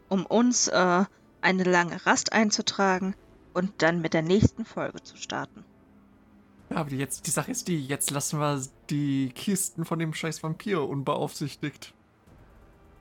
[0.08, 1.06] um uns äh,
[1.42, 3.16] eine lange Rast einzutragen
[3.54, 5.66] und dann mit der nächsten Folge zu starten.
[6.70, 10.14] Ja, aber die, jetzt, die Sache ist die, jetzt lassen wir die Kisten von dem
[10.14, 11.94] scheiß Vampir unbeaufsichtigt.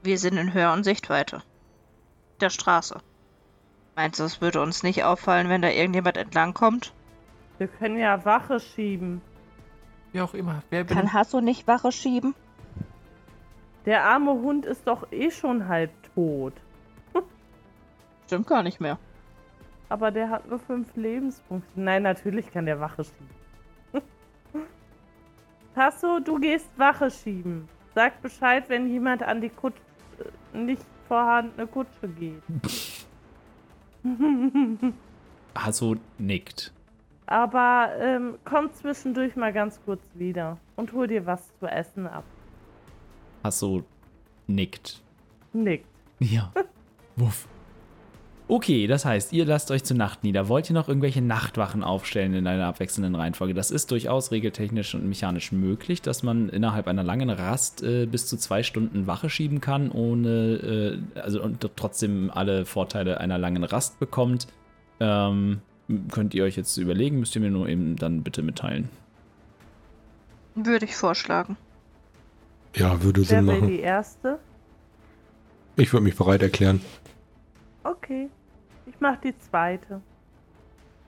[0.02, 1.42] Wir sind in Hör- und Sichtweite.
[2.40, 3.00] Der Straße.
[3.96, 6.92] Meinst du, es würde uns nicht auffallen, wenn da irgendjemand entlangkommt?
[7.58, 9.22] Wir können ja Wache schieben.
[10.12, 10.62] Wie auch immer.
[10.70, 12.34] Wer bin Kann Hasso nicht Wache schieben?
[13.87, 16.53] Der arme Hund ist doch eh schon halb tot.
[18.26, 18.99] Stimmt gar nicht mehr.
[19.89, 21.80] Aber der hat nur fünf Lebenspunkte.
[21.80, 24.03] Nein, natürlich kann der Wache schieben.
[25.74, 27.68] Tasso, du gehst Wache schieben.
[27.95, 29.80] Sag Bescheid, wenn jemand an die Kutsche,
[30.55, 32.43] äh, nicht vorhandene Kutsche geht.
[35.57, 36.72] Hasso nickt.
[37.26, 42.24] Aber ähm, komm zwischendurch mal ganz kurz wieder und hol dir was zu essen ab.
[43.47, 43.84] Hasso
[44.49, 45.01] nickt.
[45.53, 45.86] Nickt.
[46.18, 46.53] Ja.
[47.16, 47.49] Wuff.
[48.49, 50.49] Okay, das heißt, ihr lasst euch zur Nacht nieder.
[50.49, 53.55] Wollt ihr noch irgendwelche Nachtwachen aufstellen in einer abwechselnden Reihenfolge?
[53.55, 58.26] Das ist durchaus regeltechnisch und mechanisch möglich, dass man innerhalb einer langen Rast äh, bis
[58.26, 63.64] zu zwei Stunden Wache schieben kann, ohne, äh, also und trotzdem alle Vorteile einer langen
[63.64, 64.47] Rast bekommt.
[65.01, 65.61] Ähm,
[66.12, 68.88] könnt ihr euch jetzt überlegen, müsst ihr mir nur eben dann bitte mitteilen.
[70.55, 71.57] Würde ich vorschlagen.
[72.76, 73.68] Ja, würde Wer Sinn will machen.
[73.68, 74.38] die erste?
[75.76, 76.80] Ich würde mich bereit erklären.
[77.84, 78.28] Okay.
[78.86, 80.00] Ich mach die zweite.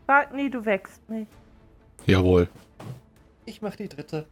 [0.06, 1.30] Sag nie, du wächst nicht.
[2.06, 2.48] Jawohl.
[3.44, 4.26] Ich mach die dritte.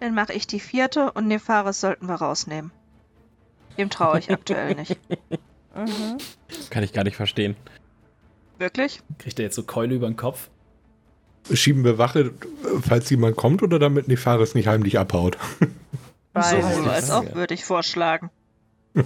[0.00, 2.70] Dann mache ich die vierte und Nefaris sollten wir rausnehmen.
[3.76, 4.98] Dem traue ich aktuell nicht.
[5.76, 6.16] Mhm.
[6.70, 7.54] Kann ich gar nicht verstehen.
[8.58, 9.00] Wirklich?
[9.18, 10.48] Kriegt er jetzt so Keule über den Kopf?
[11.52, 12.32] Schieben wir Wache,
[12.80, 15.38] falls jemand kommt oder damit Nefaris nicht heimlich abhaut?
[16.32, 16.76] Beides.
[16.76, 18.30] Sowohl als auch würde ich vorschlagen.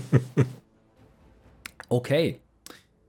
[1.93, 2.41] Okay.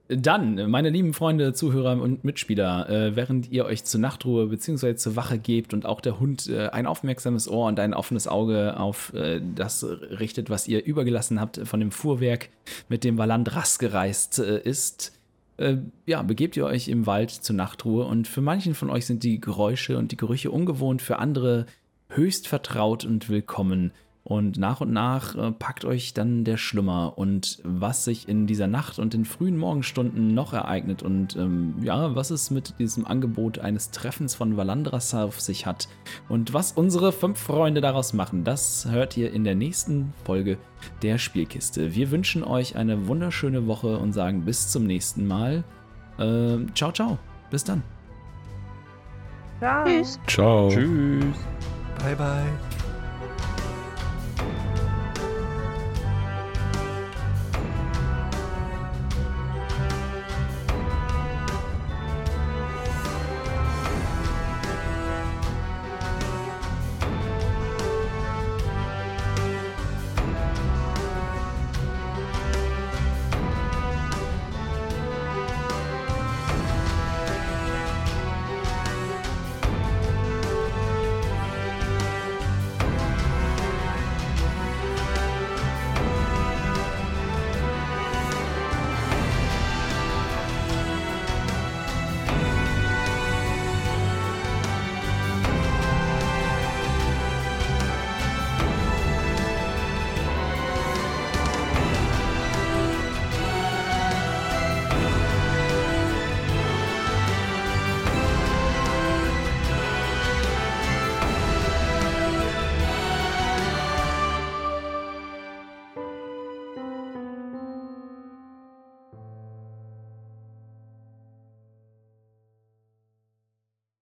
[0.09, 4.95] Dann, meine lieben Freunde, Zuhörer und Mitspieler, äh, während ihr euch zur Nachtruhe bzw.
[4.95, 8.77] zur Wache gebt und auch der Hund äh, ein aufmerksames Ohr und ein offenes Auge
[8.77, 12.49] auf äh, das richtet, was ihr übergelassen habt von dem Fuhrwerk,
[12.89, 15.17] mit dem Valand Ras gereist äh, ist,
[15.55, 19.23] äh, ja, begebt ihr euch im Wald zur Nachtruhe und für manchen von euch sind
[19.23, 21.67] die Geräusche und die Gerüche ungewohnt, für andere
[22.09, 23.91] höchst vertraut und willkommen.
[24.25, 28.67] Und nach und nach äh, packt euch dann der Schlummer und was sich in dieser
[28.67, 33.59] Nacht und den frühen Morgenstunden noch ereignet und ähm, ja, was es mit diesem Angebot
[33.59, 35.89] eines Treffens von Valandras auf sich hat
[36.29, 40.57] und was unsere fünf Freunde daraus machen, das hört ihr in der nächsten Folge
[41.01, 41.93] der Spielkiste.
[41.93, 45.65] Wir wünschen euch eine wunderschöne Woche und sagen bis zum nächsten Mal.
[46.17, 47.17] Ähm, ciao, ciao.
[47.51, 47.83] Bis dann.
[49.59, 49.85] Ciao.
[49.85, 50.19] Tschüss.
[50.27, 50.69] Ciao.
[50.69, 51.35] Tschüss.
[51.99, 52.82] Bye, bye.